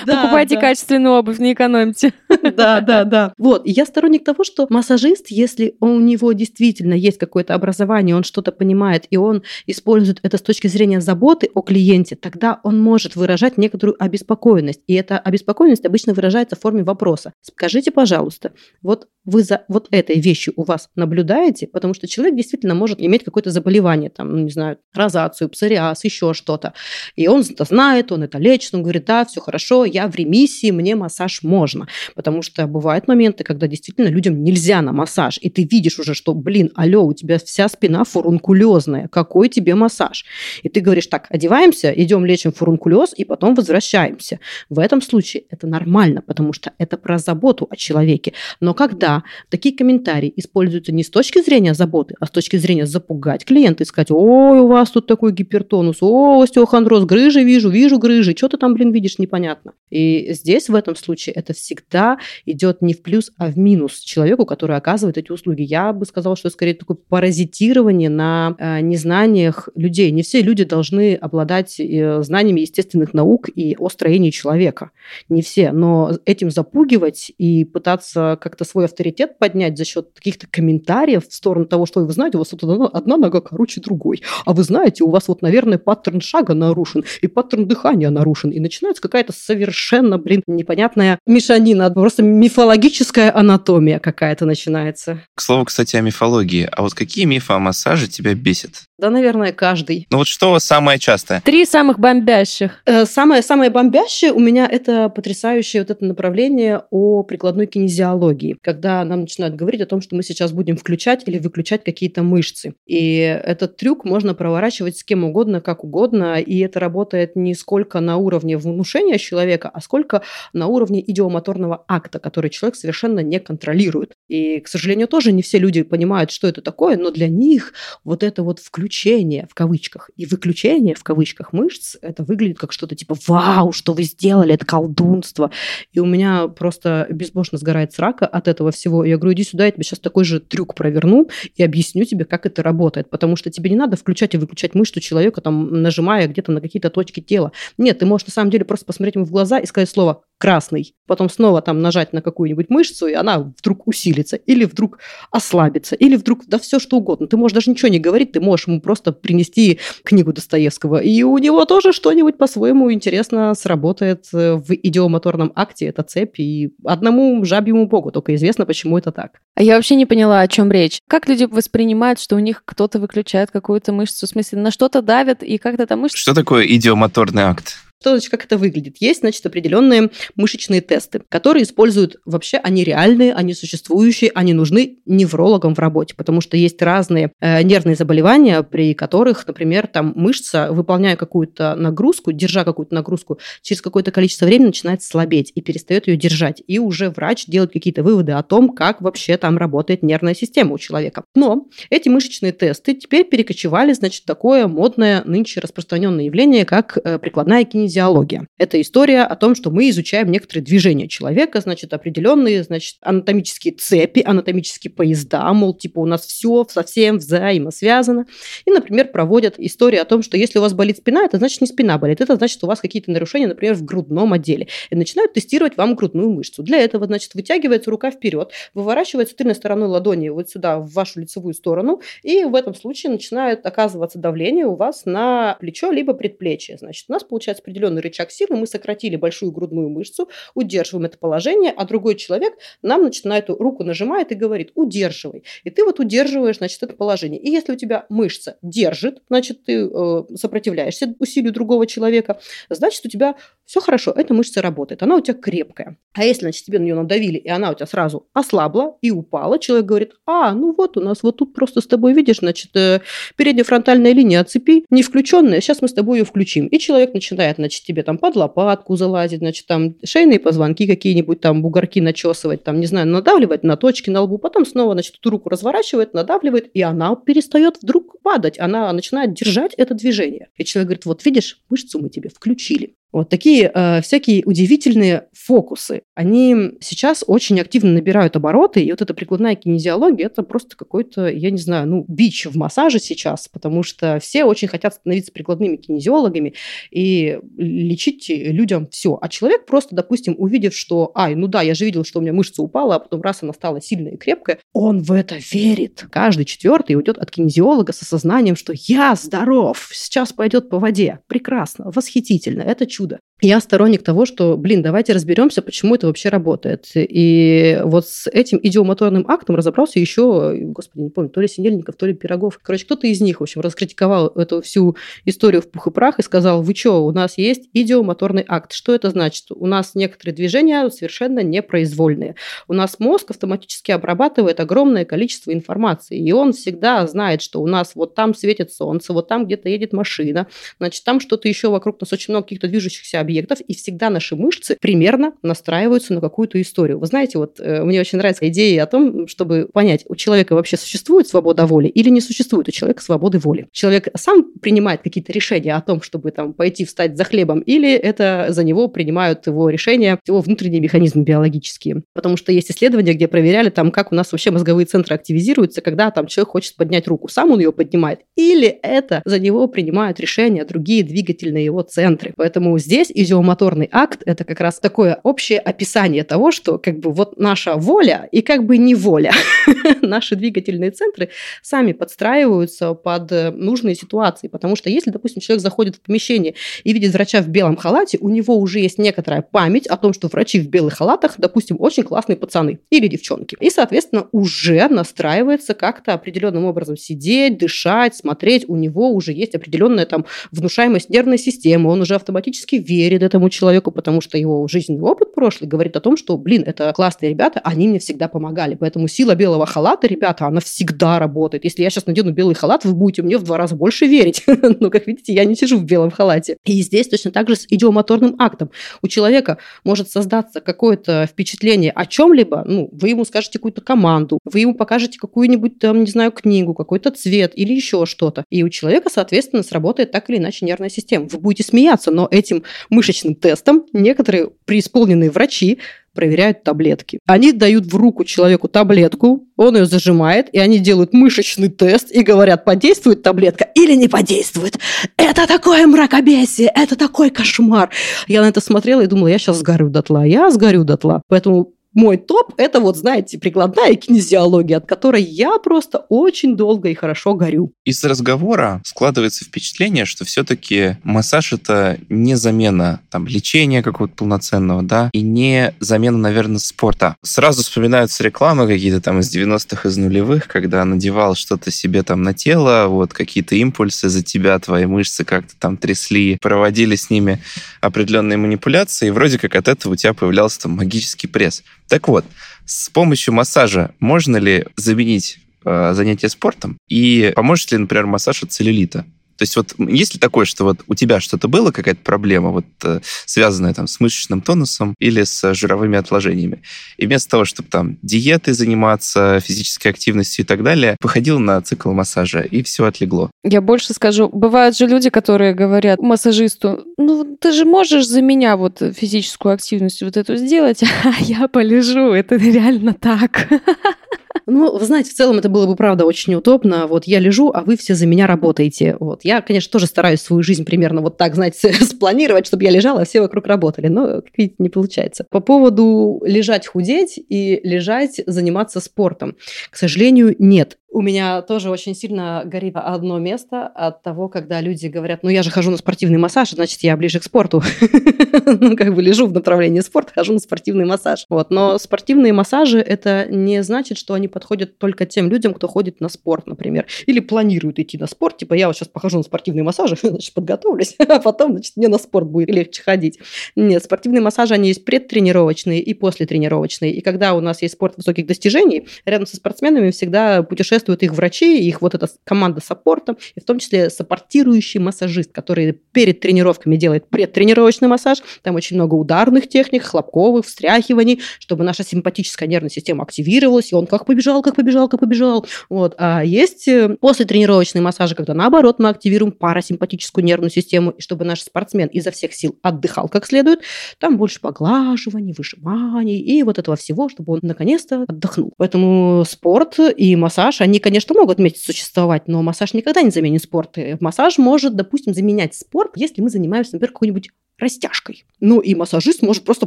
[0.07, 2.13] Покупайте качественную обувь, не экономьте.
[2.43, 3.33] Да, да, да.
[3.39, 8.25] Вот, и я сторонник того, что массажист, если у него действительно есть какое-то образование, он
[8.25, 13.17] что-то понимает, и он использует это с точки зрения заботы о клиенте, тогда он может
[13.17, 14.83] выражать некоторую обеспокоенность.
[14.87, 17.33] И эта обеспокоенность обычно выражается в форме вопроса.
[17.43, 22.75] Скажите, пожалуйста, вот вы за вот этой вещью у вас наблюдаете, потому что человек действительно
[22.75, 26.73] может иметь какое-то заболевание, там, ну, не знаю, розацию, псориаз, еще что-то.
[27.15, 30.71] И он это знает, он это лечит, он говорит, да, все хорошо, я в ремиссии,
[30.71, 31.89] мне массаж можно.
[32.15, 36.33] Потому что бывают моменты, когда действительно людям нельзя на массаж, и ты видишь уже, что,
[36.33, 40.25] блин, алло, у тебя вся спина фурункулезная, какой тебе массаж?
[40.63, 44.41] И ты говоришь, так, одеваемся, идем лечим фурункулез, и потом возвращаемся.
[44.71, 48.33] В этом случае это нормально, потому что это про заботу о человеке.
[48.61, 49.18] Но когда
[49.49, 53.87] такие комментарии используются не с точки зрения заботы, а с точки зрения запугать клиента и
[53.87, 58.57] сказать, ой, у вас тут такой гипертонус, о, остеохондроз, грыжи вижу, вижу грыжи, что ты
[58.57, 59.73] там, блин, видишь, непонятно.
[59.91, 64.45] И здесь в этом случае это всегда идет не в плюс, а в минус человеку,
[64.45, 65.63] который оказывает эти услуги.
[65.63, 70.11] Я бы сказала, что скорее такое паразитирование на э, незнаниях людей.
[70.11, 74.91] Не все люди должны обладать э, знаниями естественных наук и о строении человека.
[75.29, 75.73] Не все.
[75.73, 78.98] Но этим запугивать и пытаться как-то свой авторитет
[79.39, 83.17] поднять за счет каких-то комментариев в сторону того, что вы знаете, у вас одна, одна
[83.17, 84.23] нога короче другой.
[84.45, 88.51] А вы знаете, у вас вот, наверное, паттерн шага нарушен и паттерн дыхания нарушен.
[88.51, 95.23] И начинается какая-то совершенно, блин, непонятная мешанина, просто мифологическая анатомия какая-то начинается.
[95.35, 96.69] К слову, кстати, о мифологии.
[96.71, 98.88] А вот какие мифы о массаже тебя бесят?
[98.99, 100.09] Да, наверное, каждый.
[100.11, 101.41] Ну вот что у вас самое частое?
[101.45, 102.83] Три самых бомбящих.
[102.85, 109.05] Э, самое, самое бомбящее у меня это потрясающее вот это направление о прикладной кинезиологии, когда
[109.05, 112.75] нам начинают говорить о том, что мы сейчас будем включать или выключать какие-то мышцы.
[112.87, 118.01] И этот трюк можно проворачивать с кем угодно, как угодно, и это работает не сколько
[118.01, 120.23] на уровне внушения человека, а сколько
[120.53, 124.15] на уровне идиомоторного акта, который человек совершенно не контролирует.
[124.27, 128.25] И, к сожалению, тоже не все люди понимают, что это такое, но для них вот
[128.25, 132.97] это вот включение включение в кавычках и выключение в кавычках мышц, это выглядит как что-то
[132.97, 135.51] типа «Вау, что вы сделали, это колдунство!»
[135.93, 139.05] И у меня просто безбожно сгорает срака от этого всего.
[139.05, 142.47] Я говорю, иди сюда, я тебе сейчас такой же трюк проверну и объясню тебе, как
[142.47, 143.11] это работает.
[143.11, 146.89] Потому что тебе не надо включать и выключать мышцу человека, там, нажимая где-то на какие-то
[146.89, 147.53] точки тела.
[147.77, 150.95] Нет, ты можешь на самом деле просто посмотреть ему в глаза и сказать слово красный,
[151.07, 156.17] потом снова там нажать на какую-нибудь мышцу, и она вдруг усилится, или вдруг ослабится, или
[156.17, 157.27] вдруг, да все что угодно.
[157.27, 161.37] Ты можешь даже ничего не говорить, ты можешь ему просто принести книгу Достоевского, и у
[161.39, 167.87] него тоже что-нибудь по-своему интересно сработает э, в идиомоторном акте, это цепь, и одному жабьему
[167.87, 169.41] богу только известно, почему это так.
[169.55, 171.01] А я вообще не поняла, о чем речь.
[171.09, 175.43] Как люди воспринимают, что у них кто-то выключает какую-то мышцу, в смысле, на что-то давят,
[175.43, 176.19] и как это мышца...
[176.19, 177.77] Что такое идиомоторный акт?
[178.01, 178.97] Что, значит, как это выглядит?
[179.01, 185.75] Есть, значит, определенные мышечные тесты, которые используют вообще, они реальные, они существующие, они нужны неврологам
[185.75, 191.17] в работе, потому что есть разные э, нервные заболевания, при которых, например, там мышца, выполняя
[191.17, 196.63] какую-то нагрузку, держа какую-то нагрузку, через какое-то количество времени начинает слабеть и перестает ее держать.
[196.69, 200.79] И уже врач делает какие-то выводы о том, как вообще там работает нервная система у
[200.79, 201.25] человека.
[201.35, 207.65] Но эти мышечные тесты теперь перекочевали, значит, такое модное нынче распространенное явление, как э, прикладная
[207.65, 208.47] кинезиология кинезиология.
[208.59, 214.23] Это история о том, что мы изучаем некоторые движения человека, значит, определенные, значит, анатомические цепи,
[214.25, 218.27] анатомические поезда, мол, типа у нас все совсем взаимосвязано.
[218.65, 221.67] И, например, проводят историю о том, что если у вас болит спина, это значит не
[221.67, 224.69] спина болит, это значит, у вас какие-то нарушения, например, в грудном отделе.
[224.91, 226.63] И начинают тестировать вам грудную мышцу.
[226.63, 231.55] Для этого, значит, вытягивается рука вперед, выворачивается тыльной стороной ладони вот сюда, в вашу лицевую
[231.55, 236.77] сторону, и в этом случае начинает оказываться давление у вас на плечо либо предплечье.
[236.79, 241.73] Значит, у нас получается определенный рычаг силы, мы сократили большую грудную мышцу, удерживаем это положение,
[241.77, 245.45] а другой человек нам, значит, на эту руку нажимает и говорит, удерживай.
[245.65, 247.41] И ты вот удерживаешь, значит, это положение.
[247.41, 253.09] И если у тебя мышца держит, значит, ты э, сопротивляешься усилию другого человека, значит, у
[253.09, 255.97] тебя все хорошо, эта мышца работает, она у тебя крепкая.
[256.15, 259.59] А если, значит, тебе на нее надавили, и она у тебя сразу ослабла и упала,
[259.59, 263.01] человек говорит, а, ну вот у нас вот тут просто с тобой, видишь, значит, э,
[263.37, 266.67] передняя фронтальная линия цепи не включенная, сейчас мы с тобой ее включим.
[266.67, 271.63] И человек начинает, значит, тебе там под лопатку залазить, значит, там шейные позвонки какие-нибудь, там
[271.63, 275.49] бугорки начесывать, там, не знаю, надавливать на точки на лбу, потом снова, значит, эту руку
[275.49, 280.49] разворачивает, надавливает, и она перестает вдруг падать, она начинает держать это движение.
[280.59, 282.95] И человек говорит, вот видишь, мышцу мы тебе включили.
[283.11, 286.03] Вот такие э, всякие удивительные фокусы.
[286.15, 291.51] Они сейчас очень активно набирают обороты, и вот эта прикладная кинезиология– это просто какой-то, я
[291.51, 296.53] не знаю, ну, бич в массаже сейчас, потому что все очень хотят становиться прикладными кинезиологами
[296.91, 299.19] и лечить людям все.
[299.23, 302.35] А человек просто, допустим, увидев, что, ай, ну да, я же видел, что у меня
[302.35, 306.05] мышца упала, а потом раз она стала сильная и крепкая, он в это верит.
[306.11, 311.21] Каждый четвертый уйдет от кинезиолога с осознанием, что я здоров, сейчас пойдет по воде.
[311.29, 313.21] Прекрасно, восхитительно, это чудо.
[313.41, 316.89] Я сторонник того, что, блин, давайте разберемся, почему это вообще работает.
[316.97, 322.07] И вот с этим идиомоторным актом разобрался еще, господи, не помню, то ли Синельников, то
[322.07, 322.59] ли Пирогов.
[322.61, 326.23] Короче, кто-то из них, в общем, раскритиковал эту всю историю в пух и прах и
[326.23, 328.73] сказал, вы что, у нас есть идиомоторный акт.
[328.73, 329.45] Что это значит?
[329.51, 332.35] У нас некоторые движения совершенно непроизвольные.
[332.67, 337.93] У нас мозг автоматически обрабатывает огромное количество информации, и он всегда знает, что у нас
[337.95, 340.49] вот там светит солнце, вот там где-то едет машина,
[340.81, 344.77] значит, там что-то еще вокруг нас очень много каких-то движущихся объектов, и всегда наши мышцы
[344.81, 346.99] примерно настраиваются на какую-то историю.
[346.99, 350.79] Вы знаете, вот э, мне очень нравится идея о том, чтобы понять, у человека вообще
[350.79, 353.69] существует свобода воли или не существует у человека свободы воли.
[353.73, 358.47] Человек сам принимает какие-то решения о том, чтобы там пойти встать за хлебом, или это
[358.49, 362.03] за него принимают его решения, его внутренние механизмы биологические.
[362.15, 366.11] Потому что есть исследования, где проверяли там, как у нас вообще мозговые центры активизируются, когда
[366.11, 367.29] там человек хочет поднять руку.
[367.29, 368.21] Сам он ее поднимает.
[368.37, 372.33] Или это за него принимают решения другие двигательные его центры.
[372.37, 377.39] Поэтому здесь изиомоторный акт– это как раз такое общее описание того, что как бы вот
[377.39, 379.33] наша воля и как бы не воля.
[380.03, 381.31] Наши двигательные центры
[381.63, 384.49] сами подстраиваются под э, нужные ситуации.
[384.49, 386.55] Потому что если, допустим, человек заходит в помещение
[386.85, 390.29] и видит врача в белом халате, у него уже есть некоторая память о том, что
[390.29, 393.57] врачи в белых халатах, допустим, очень классные пацаны или девчонки.
[393.61, 398.69] И, соответственно, уже настраивается как-то определенным образом сидеть, дышать, смотреть.
[398.69, 401.91] У него уже есть определенная там внушаемость нервной системы.
[401.91, 406.17] Он уже автоматически верит этому человеку, потому что его жизненный опыт прошлый говорит о том,
[406.17, 408.75] что, блин, это классные ребята, они мне всегда помогали.
[408.75, 411.65] Поэтому сила белого халата, ребята, она всегда работает.
[411.65, 414.43] Если я сейчас надену белый халат, вы будете мне в два раза больше верить.
[414.81, 416.57] Но, как видите, я не сижу в белом халате.
[416.65, 418.71] И здесь точно так же с идиомоторным актом.
[419.03, 424.61] У человека может создаться какое-то впечатление о чем-либо, ну, вы ему скажете какую-то команду, вы
[424.61, 428.45] ему покажете какую-нибудь, там, не знаю, книгу, какой-то цвет или еще что-то.
[428.51, 431.27] И у человека, соответственно, сработает так или иначе нервная система.
[431.27, 432.65] Вы будете смеяться, но этим
[432.99, 435.79] мышечным тестом некоторые преисполненные врачи
[436.15, 437.21] проверяют таблетки.
[437.27, 442.25] Они дают в руку человеку таблетку, он ее зажимает, и они делают мышечный тест и
[442.25, 444.79] говорят, подействует таблетка или не подействует.
[445.17, 447.91] Это такое мракобесие, это такой кошмар.
[448.27, 451.23] Я на это смотрела и думала, я сейчас сгорю дотла, я сгорю дотла.
[451.29, 456.95] Поэтому мой топ– это вот, знаете, прикладная кинезиология, от которой я просто очень долго и
[456.95, 457.73] хорошо горю.
[457.85, 465.11] Из разговора складывается впечатление, что все-таки массаж– это не замена там, лечения какого-то полноценного, да,
[465.13, 467.17] и не замена, наверное, спорта.
[467.25, 472.33] Сразу вспоминаются рекламы какие-то там из 90-х, из нулевых, когда надевал что-то себе там на
[472.33, 477.43] тело, вот какие-то импульсы за тебя, твои мышцы как-то там трясли, проводили с ними
[477.81, 481.65] определенные манипуляции, и вроде как от этого у тебя появлялся там магический пресс.
[481.89, 482.25] Так вот,
[482.65, 486.79] с помощью массажа можно ли заменить э, занятие спортом?
[486.89, 489.07] И поможет ли, например, массаж от целлюлита?
[489.39, 492.65] То есть вот есть ли такое, что вот у тебя что-то было, какая-то проблема, вот
[492.83, 496.63] э, связанная там с мышечным тонусом или с жировыми отложениями?
[496.97, 501.93] И вместо того, чтобы там диетой заниматься, физической активностью и так далее, выходил на цикл
[501.93, 503.31] массажа, и все отлегло.
[503.45, 508.57] Я больше скажу, бывают же люди, которые говорят массажисту, ну ты же можешь за меня
[508.57, 513.49] вот физическую активность вот эту сделать, а я полежу, это реально так.
[514.51, 516.87] Ну, вы знаете, в целом это было бы, правда, очень удобно.
[516.87, 518.97] Вот я лежу, а вы все за меня работаете.
[518.99, 523.03] Вот я, конечно, тоже стараюсь свою жизнь примерно вот так, знаете, спланировать, чтобы я лежала,
[523.03, 523.89] а все вокруг работали.
[523.89, 525.27] Но, как видите, не получается.
[525.29, 529.37] По поводу лежать худеть и лежать заниматься спортом.
[529.71, 530.79] К сожалению, нет.
[530.91, 535.43] У меня тоже очень сильно горит одно место от того, когда люди говорят, ну я
[535.43, 537.63] же хожу на спортивный массаж, значит я ближе к спорту.
[538.47, 541.27] ну как бы лежу в направлении спорта, хожу на спортивный массаж.
[541.29, 541.51] Вот.
[541.51, 546.09] Но спортивные массажи это не значит, что они подходят только тем людям, кто ходит на
[546.09, 546.87] спорт, например.
[547.05, 550.97] Или планирует идти на спорт, типа я вот сейчас похожу на спортивный массаж, значит подготовлюсь,
[551.07, 553.19] а потом значит мне на спорт будет легче ходить.
[553.57, 556.95] Нет, спортивные массажи, они есть предтренировочные и послетренировочные.
[556.95, 561.13] И когда у нас есть спорт высоких достижений, рядом со спортсменами всегда путешествуют путешествуют их
[561.13, 566.77] врачи, их вот эта команда саппорта, и в том числе саппортирующий массажист, который перед тренировками
[566.77, 568.19] делает предтренировочный массаж.
[568.43, 573.87] Там очень много ударных техник, хлопковых, встряхиваний, чтобы наша симпатическая нервная система активировалась, и он
[573.87, 575.47] как побежал, как побежал, как побежал.
[575.69, 575.95] Вот.
[575.99, 581.25] А есть э, после тренировочные массажи, когда наоборот мы активируем парасимпатическую нервную систему, и чтобы
[581.25, 583.61] наш спортсмен изо всех сил отдыхал как следует,
[583.99, 588.53] там больше поглаживаний, выжиманий и вот этого всего, чтобы он наконец-то отдохнул.
[588.57, 593.79] Поэтому спорт и массаж, конечно, могут вместе существовать, но массаж никогда не заменит спорт.
[593.79, 598.25] И массаж может, допустим, заменять спорт, если мы занимаемся, например, какой-нибудь растяжкой.
[598.41, 599.67] Ну и массажист может просто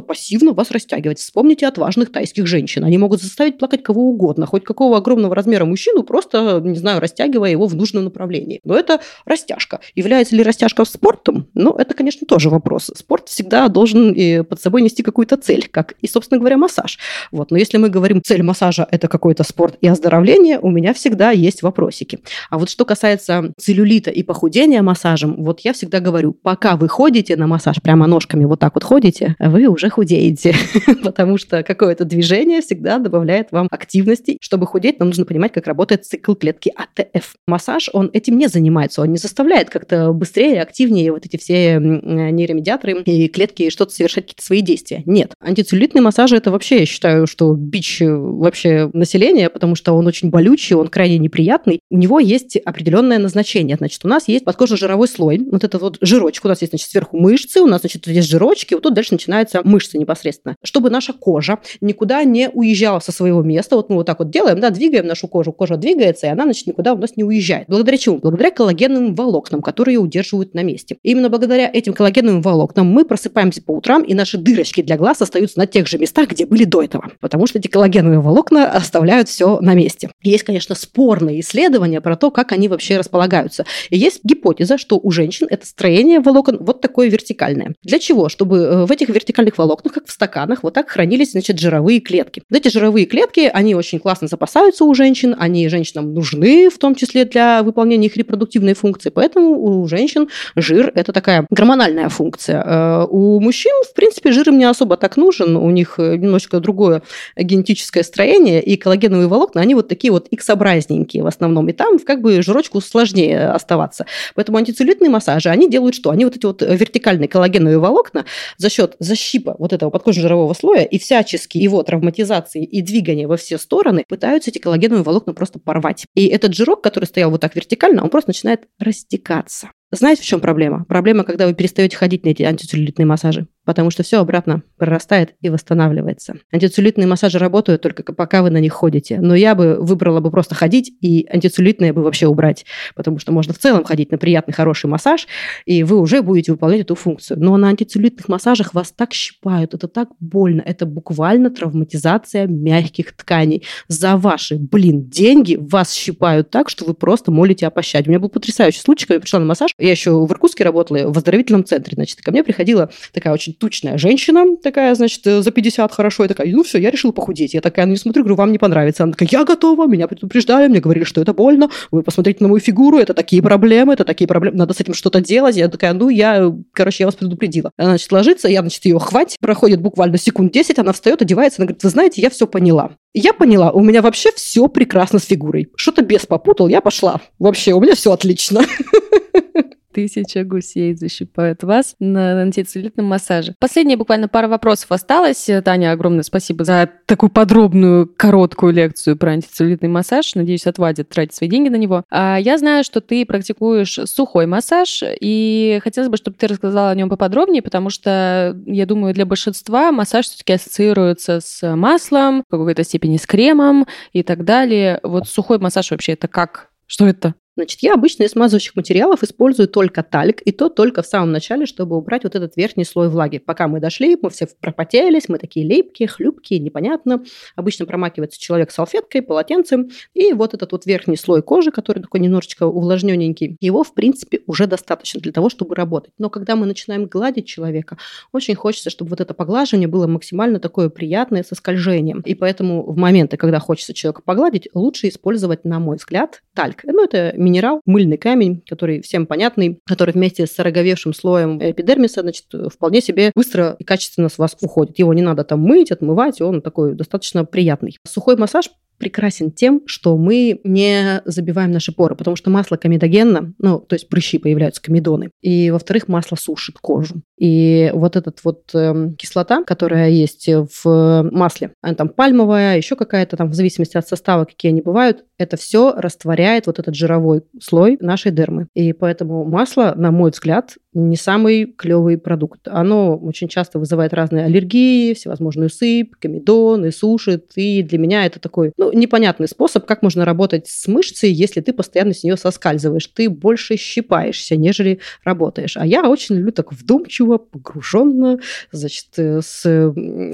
[0.00, 1.18] пассивно вас растягивать.
[1.18, 2.84] Вспомните отважных тайских женщин.
[2.84, 7.50] Они могут заставить плакать кого угодно, хоть какого огромного размера мужчину, просто, не знаю, растягивая
[7.50, 8.60] его в нужном направлении.
[8.64, 9.80] Но это растяжка.
[9.94, 11.48] Является ли растяжка спортом?
[11.54, 12.90] Ну, это, конечно, тоже вопрос.
[12.94, 16.98] Спорт всегда должен и под собой нести какую-то цель, как и, собственно говоря, массаж.
[17.30, 17.50] Вот.
[17.50, 21.62] Но если мы говорим, цель массажа– это какой-то спорт и оздоровление, у меня всегда есть
[21.62, 22.20] вопросики.
[22.50, 27.36] А вот что касается целлюлита и похудения массажем, вот я всегда говорю, пока вы ходите
[27.36, 30.54] на массаж, прямо ножками вот так вот ходите, вы уже худеете,
[31.02, 34.38] потому что какое-то движение всегда добавляет вам активности.
[34.40, 37.34] Чтобы худеть, нам нужно понимать, как работает цикл клетки АТФ.
[37.46, 43.02] Массаж, он этим не занимается, он не заставляет как-то быстрее, активнее вот эти все нейромедиаторы
[43.02, 45.02] и клетки что-то совершать какие-то свои действия.
[45.06, 45.34] Нет.
[45.40, 50.76] Антицеллюлитные массажи это вообще, я считаю, что бич вообще населения, потому что он очень болючий,
[50.76, 51.80] он крайне неприятный.
[51.90, 53.76] У него есть определенное назначение.
[53.76, 57.18] Значит, у нас есть подкожно-жировой слой, вот этот вот жирочек, у нас есть, значит, сверху
[57.18, 60.56] мышцы, у нас, значит, здесь жирочки, вот тут дальше начинаются мышцы непосредственно.
[60.62, 64.60] Чтобы наша кожа никуда не уезжала со своего места, вот мы вот так вот делаем,
[64.60, 67.66] да, двигаем нашу кожу, кожа двигается, и она, значит, никуда у нас не уезжает.
[67.68, 68.18] Благодаря чему?
[68.18, 70.98] Благодаря коллагеновым волокнам, которые ее удерживают на месте.
[71.02, 75.22] И именно благодаря этим коллагеновым волокнам мы просыпаемся по утрам, и наши дырочки для глаз
[75.22, 77.10] остаются на тех же местах, где были до этого.
[77.20, 80.10] Потому что эти коллагеновые волокна оставляют все на месте.
[80.22, 83.64] Есть, конечно, спорные исследования про то, как они вообще располагаются.
[83.90, 87.61] И есть гипотеза, что у женщин это строение волокон вот такое вертикальное.
[87.82, 88.28] Для чего?
[88.28, 92.42] Чтобы э, в этих вертикальных волокнах, как в стаканах, вот так хранились, значит, жировые клетки.
[92.50, 97.24] Эти жировые клетки, они очень классно запасаются у женщин, они женщинам нужны, в том числе
[97.24, 102.62] для выполнения их репродуктивной функции, поэтому у женщин жир– это такая гормональная функция.
[102.64, 107.02] Э, у мужчин, в принципе, жир им не особо так нужен, у них немножечко другое
[107.36, 112.20] генетическое строение, и коллагеновые волокна, они вот такие вот X-образненькие в основном, и там как
[112.20, 114.06] бы жирочку сложнее оставаться.
[114.34, 116.10] Поэтому антицеллюлитные массажи, они делают что?
[116.10, 118.24] Они вот эти вот вертикальные коллагеновые волокна
[118.56, 123.58] за счет защипа вот этого подкожно-жирового слоя и всячески его травматизации и двигания во все
[123.58, 126.06] стороны пытаются эти коллагеновые волокна просто порвать.
[126.14, 129.70] И этот жирок, который стоял вот так вертикально, он просто начинает растекаться.
[129.92, 130.84] Знаете, в чем проблема?
[130.88, 135.48] Проблема, когда вы перестаете ходить на эти антицеллюлитные массажи потому что все обратно прорастает и
[135.48, 136.36] восстанавливается.
[136.50, 139.20] Антицеллюлитные массажи работают только пока вы на них ходите.
[139.20, 142.64] Но я бы выбрала бы просто ходить и антицеллюлитные бы вообще убрать,
[142.94, 145.26] потому что можно в целом ходить на приятный, хороший массаж,
[145.64, 147.38] и вы уже будете выполнять эту функцию.
[147.40, 153.64] Но на антицеллюлитных массажах вас так щипают, это так больно, это буквально травматизация мягких тканей.
[153.88, 158.08] За ваши, блин, деньги вас щипают так, что вы просто молите о пощаде.
[158.08, 161.10] У меня был потрясающий случай, когда я пришла на массаж, я еще в Иркутске работала,
[161.10, 165.50] в оздоровительном центре, значит, ко мне приходила такая очень тучная женщина, такая, значит, э, за
[165.50, 167.54] 50 хорошо, и такая, ну все, я решила похудеть.
[167.54, 169.02] Я такая, ну не смотрю, говорю, вам не понравится.
[169.02, 172.60] Она такая, я готова, меня предупреждали, мне говорили, что это больно, вы посмотрите на мою
[172.60, 175.56] фигуру, это такие проблемы, это такие проблемы, надо с этим что-то делать.
[175.56, 177.72] Я такая, ну я, короче, я вас предупредила.
[177.76, 181.66] Она, значит, ложится, я, значит, ее хвать, проходит буквально секунд 10, она встает, одевается, она
[181.66, 182.92] говорит, вы знаете, я все поняла.
[183.14, 185.68] Я поняла, у меня вообще все прекрасно с фигурой.
[185.76, 187.20] Что-то без попутал, я пошла.
[187.38, 188.62] Вообще, у меня все отлично.
[189.92, 193.54] тысяча гусей защипают вас на антицеллюлитном массаже.
[193.58, 195.48] Последняя буквально пара вопросов осталось.
[195.64, 200.34] Таня, огромное спасибо за такую подробную, короткую лекцию про антицеллюлитный массаж.
[200.34, 202.04] Надеюсь, отвадит тратить свои деньги на него.
[202.10, 206.94] А я знаю, что ты практикуешь сухой массаж, и хотелось бы, чтобы ты рассказала о
[206.94, 212.84] нем поподробнее, потому что, я думаю, для большинства массаж все-таки ассоциируется с маслом, в какой-то
[212.84, 215.00] степени с кремом и так далее.
[215.02, 216.70] Вот сухой массаж вообще это как?
[216.86, 217.34] Что это?
[217.54, 221.66] Значит, я обычно из смазывающих материалов использую только тальк, и то только в самом начале,
[221.66, 223.38] чтобы убрать вот этот верхний слой влаги.
[223.38, 227.22] Пока мы дошли, мы все пропотелись, мы такие липкие, хлюпкие, непонятно.
[227.54, 232.64] Обычно промакивается человек салфеткой, полотенцем, и вот этот вот верхний слой кожи, который такой немножечко
[232.66, 236.14] увлажненненький, его, в принципе, уже достаточно для того, чтобы работать.
[236.16, 237.98] Но когда мы начинаем гладить человека,
[238.32, 242.20] очень хочется, чтобы вот это поглаживание было максимально такое приятное, со скольжением.
[242.20, 246.84] И поэтому в моменты, когда хочется человека погладить, лучше использовать, на мой взгляд, тальк.
[246.84, 252.46] Ну, это минерал, мыльный камень, который всем понятный, который вместе с роговевшим слоем эпидермиса, значит,
[252.72, 254.98] вполне себе быстро и качественно с вас уходит.
[254.98, 257.96] Его не надо там мыть, отмывать, он такой достаточно приятный.
[258.06, 258.70] Сухой массаж
[259.02, 264.08] прекрасен тем, что мы не забиваем наши поры, потому что масло комедогенно, ну, то есть
[264.08, 265.32] прыщи появляются, комедоны.
[265.40, 267.16] И, во-вторых, масло сушит кожу.
[267.36, 273.36] И вот эта вот э, кислота, которая есть в масле, она там пальмовая, еще какая-то
[273.36, 277.98] там, в зависимости от состава, какие они бывают, это все растворяет вот этот жировой слой
[278.00, 278.68] нашей дермы.
[278.74, 282.68] И поэтому масло, на мой взгляд, не самый клевый продукт.
[282.68, 287.52] Оно очень часто вызывает разные аллергии, всевозможную сыпь, комедоны, сушит.
[287.56, 291.72] И для меня это такой ну, непонятный способ, как можно работать с мышцей, если ты
[291.72, 293.06] постоянно с нее соскальзываешь.
[293.06, 295.76] Ты больше щипаешься, нежели работаешь.
[295.78, 298.38] А я очень люблю так вдумчиво, погруженно,
[298.70, 299.64] значит, э, с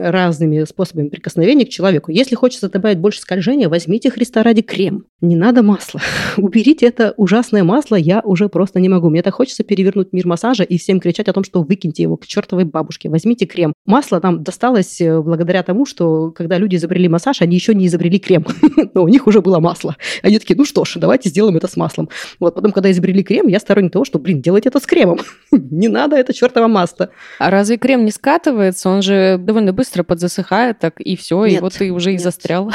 [0.01, 2.11] разными способами прикосновения к человеку.
[2.11, 5.07] Если хочется добавить больше скольжения, возьмите Христа ради крем.
[5.21, 6.01] Не надо масла.
[6.37, 9.09] Уберите это ужасное масло, я уже просто не могу.
[9.09, 12.17] Мне так хочется перевернуть мир масса массажа и всем кричать о том, что выкиньте его
[12.17, 13.73] к чертовой бабушке, возьмите крем.
[13.85, 18.19] Масло нам досталось э, благодаря тому, что когда люди изобрели массаж, они еще не изобрели
[18.19, 18.47] крем,
[18.95, 19.97] но у них уже было масло.
[20.23, 22.09] Они такие, ну что ж, давайте сделаем это с маслом.
[22.41, 25.19] Вот потом, когда изобрели крем, я сторонник того, что, блин, делайте это с кремом.
[25.53, 27.11] не надо это чертово масло.
[27.39, 28.89] А разве крем не скатывается?
[28.89, 32.73] Он же довольно быстро подзасыхает, так и все, и вот ты уже и застрял.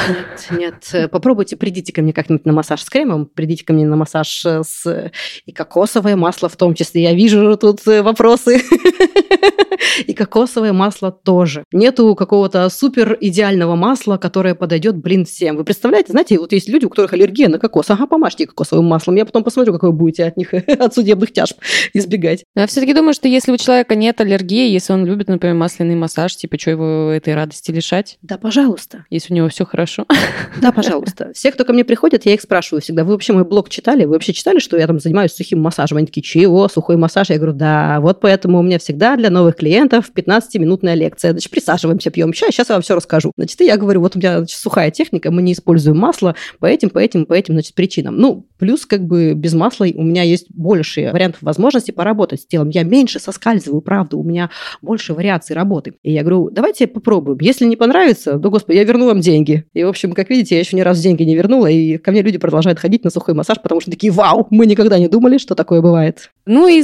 [0.51, 1.11] Нет, нет.
[1.11, 5.11] Попробуйте, придите ко мне как-нибудь на массаж с кремом, придите ко мне на массаж с
[5.45, 7.03] и кокосовое масло в том числе.
[7.03, 8.61] Я вижу тут э, вопросы.
[10.07, 11.63] И кокосовое масло тоже.
[11.71, 15.55] Нету какого-то супер идеального масла, которое подойдет, блин, всем.
[15.55, 17.89] Вы представляете, знаете, вот есть люди, у которых аллергия на кокос.
[17.89, 19.15] Ага, помажьте кокосовым маслом.
[19.15, 21.57] Я потом посмотрю, как вы будете от них, от судебных тяжб
[21.93, 22.43] избегать.
[22.53, 26.35] Я все-таки думаю, что если у человека нет аллергии, если он любит, например, масляный массаж,
[26.35, 28.17] типа, что его этой радости лишать?
[28.21, 29.05] Да, пожалуйста.
[29.09, 30.05] Если у него все хорошо.
[30.61, 31.31] Да, пожалуйста.
[31.33, 34.05] Все, кто ко мне приходят, я их спрашиваю всегда, вы вообще мой блог читали?
[34.05, 35.97] Вы вообще читали, что я там занимаюсь сухим массажем?
[35.97, 37.29] Они такие, чего, сухой массаж?
[37.29, 41.31] Я говорю, да, вот поэтому у меня всегда для новых клиентов 15-минутная лекция.
[41.31, 43.31] Значит, присаживаемся, пьем чай, сейчас я вам все расскажу.
[43.37, 46.89] Значит, я говорю, вот у меня значит, сухая техника, мы не используем масло по этим,
[46.89, 48.17] по этим, по этим, значит, причинам.
[48.17, 52.69] Ну, плюс как бы без масла у меня есть больше вариантов возможности поработать с телом.
[52.69, 54.49] Я меньше соскальзываю, правда, у меня
[54.81, 55.93] больше вариаций работы.
[56.03, 57.37] И я говорю, давайте попробуем.
[57.41, 59.65] Если не понравится, да, господи, я верну вам деньги.
[59.73, 62.21] И, в общем, как видите, я еще ни разу деньги не вернула, и ко мне
[62.21, 65.55] люди продолжают ходить на сухой массаж, потому что такие, вау, мы никогда не думали, что
[65.55, 66.31] такое бывает.
[66.45, 66.81] Ну и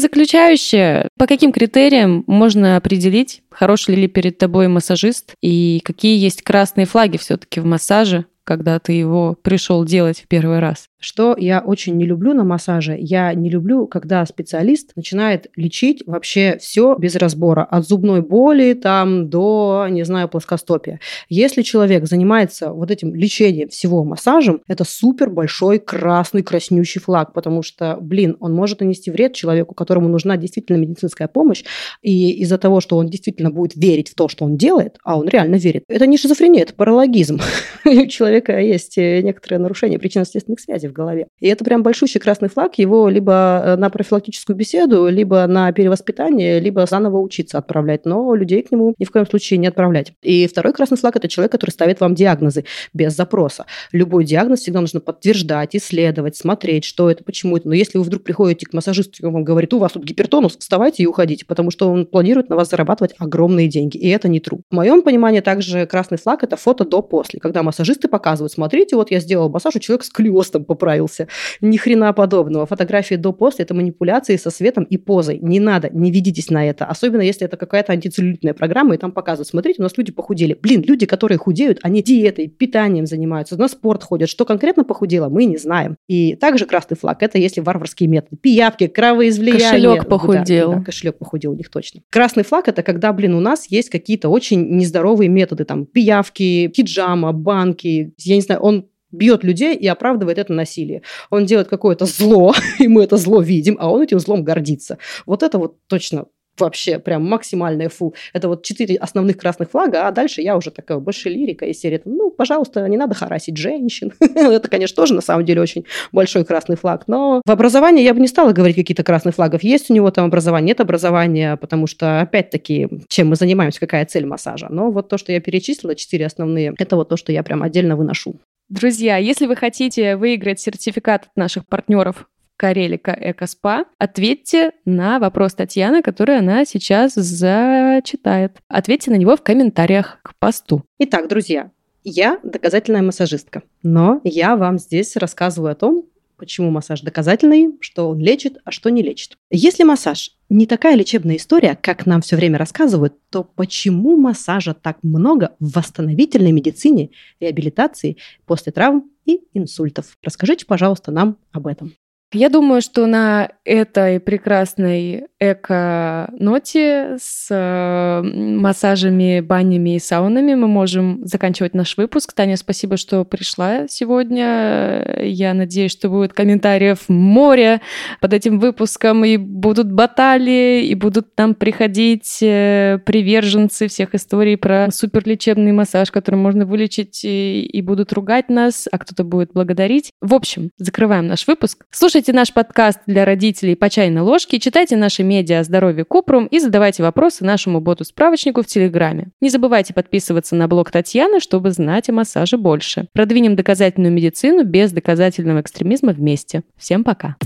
[0.59, 6.85] заключающее, по каким критериям можно определить, хороший ли перед тобой массажист и какие есть красные
[6.85, 10.88] флаги все-таки в массаже, когда ты его пришел делать в первый раз?
[10.99, 16.57] Что я очень не люблю на массаже, я не люблю, когда специалист начинает лечить вообще
[16.59, 20.99] все без разбора, от зубной боли там до, не знаю, плоскостопия.
[21.29, 27.63] Если человек занимается вот этим лечением всего массажем, это супер большой красный краснющий флаг, потому
[27.63, 31.63] что, блин, он может нанести вред человеку, которому нужна действительно медицинская помощь,
[32.01, 35.29] и из-за того, что он действительно будет верить в то, что он делает, а он
[35.29, 37.39] реально верит, это не шизофрения, это паралогизм.
[37.85, 41.27] У человека есть некоторые нарушения причинно-следственных связей в голове.
[41.39, 46.59] И это прям большущий красный флаг, его либо э, на профилактическую беседу, либо на перевоспитание,
[46.59, 50.13] либо заново учиться отправлять, но людей к нему ни в коем случае не отправлять.
[50.21, 53.65] И второй красный флаг– это человек, который ставит вам диагнозы без запроса.
[53.91, 57.67] Любой диагноз всегда нужно подтверждать, исследовать, смотреть, что это, почему это.
[57.67, 60.57] Но если вы вдруг приходите к массажисту, и он вам говорит, у вас тут гипертонус,
[60.57, 64.39] вставайте и уходите, потому что он планирует на вас зарабатывать огромные деньги, и это не
[64.39, 64.61] true.
[64.69, 69.19] В моем понимании также красный флаг– это фото до-после, когда массажисты показывают, смотрите, вот я
[69.19, 71.27] сделал массаж, у человека с клиостом поправился.
[71.61, 72.65] Ни хрена подобного.
[72.65, 75.39] Фотографии до-после– это манипуляции со светом и позой.
[75.41, 76.85] Не надо, не ведитесь на это.
[76.85, 80.57] Особенно, если это какая-то антицеллюлитная программа, и там показывают, смотрите, у нас люди похудели.
[80.59, 84.29] Блин, люди, которые худеют, они диетой, питанием занимаются, на спорт ходят.
[84.29, 85.97] Что конкретно похудело, мы не знаем.
[86.07, 88.37] И также красный флаг– это если варварские методы.
[88.37, 89.59] Пиявки, кровоизлияние.
[89.59, 90.71] Кошелек похудел.
[90.71, 92.01] Да, да, кошелек похудел у них точно.
[92.09, 97.33] Красный флаг– это когда, блин, у нас есть какие-то очень нездоровые методы, там, пиявки, хиджама,
[97.33, 98.13] банки.
[98.17, 101.01] Я не знаю, он бьет людей и оправдывает это насилие.
[101.29, 104.97] Он делает какое-то зло, и мы это зло видим, а он этим злом гордится.
[105.25, 106.25] Вот это вот точно
[106.59, 108.13] вообще прям максимальное фу.
[108.33, 112.01] Это вот четыре основных красных флага, а дальше я уже такая больше лирика из серии,
[112.05, 114.13] ну, пожалуйста, не надо харасить женщин.
[114.19, 118.19] Это, конечно, тоже на самом деле очень большой красный флаг, но в образовании я бы
[118.19, 119.63] не стала говорить какие-то красных флагов.
[119.63, 124.25] Есть у него там образование, нет образования, потому что, опять-таки, чем мы занимаемся, какая цель
[124.25, 124.67] массажа.
[124.69, 127.95] Но вот то, что я перечислила, четыре основные, это вот то, что я прям отдельно
[127.95, 128.35] выношу.
[128.69, 136.03] Друзья, если вы хотите выиграть сертификат от наших партнеров Карелика Экоспа, ответьте на вопрос Татьяны,
[136.03, 138.57] который она сейчас зачитает.
[138.67, 140.83] Ответьте на него в комментариях к посту.
[140.99, 141.71] Итак, друзья,
[142.03, 146.05] я доказательная массажистка, но я вам здесь рассказываю о том,
[146.39, 149.37] почему массаж доказательный, что он лечит, а что не лечит.
[149.51, 154.97] Если массаж не такая лечебная история, как нам все время рассказывают, то почему массажа так
[155.03, 160.17] много в восстановительной медицине, реабилитации после травм и инсультов?
[160.23, 161.93] Расскажите, пожалуйста, нам об этом.
[162.31, 171.73] Я думаю, что на этой прекрасной эко-ноте с массажами, банями и саунами мы можем заканчивать
[171.73, 172.33] наш выпуск.
[172.33, 175.19] Таня, спасибо, что пришла сегодня.
[175.23, 177.81] Я надеюсь, что будет комментариев море
[178.19, 184.89] под этим выпуском, и будут баталии, и будут там приходить э, приверженцы всех историй про
[184.91, 190.11] суперлечебный массаж, который можно вылечить, и, и будут ругать нас, а кто-то будет благодарить.
[190.21, 191.85] В общем, закрываем наш выпуск.
[191.91, 196.59] Слушайте наш подкаст для родителей по чайной ложке, читайте наши медиа о здоровье Купрум и
[196.59, 199.29] задавайте вопросы нашему боту-справочнику в Телеграме.
[199.39, 203.07] Не забывайте подписываться на блог Татьяны, чтобы знать о массаже больше.
[203.13, 206.63] Продвинем доказательную медицину без доказательного экстремизма вместе.
[206.77, 207.37] Всем пока!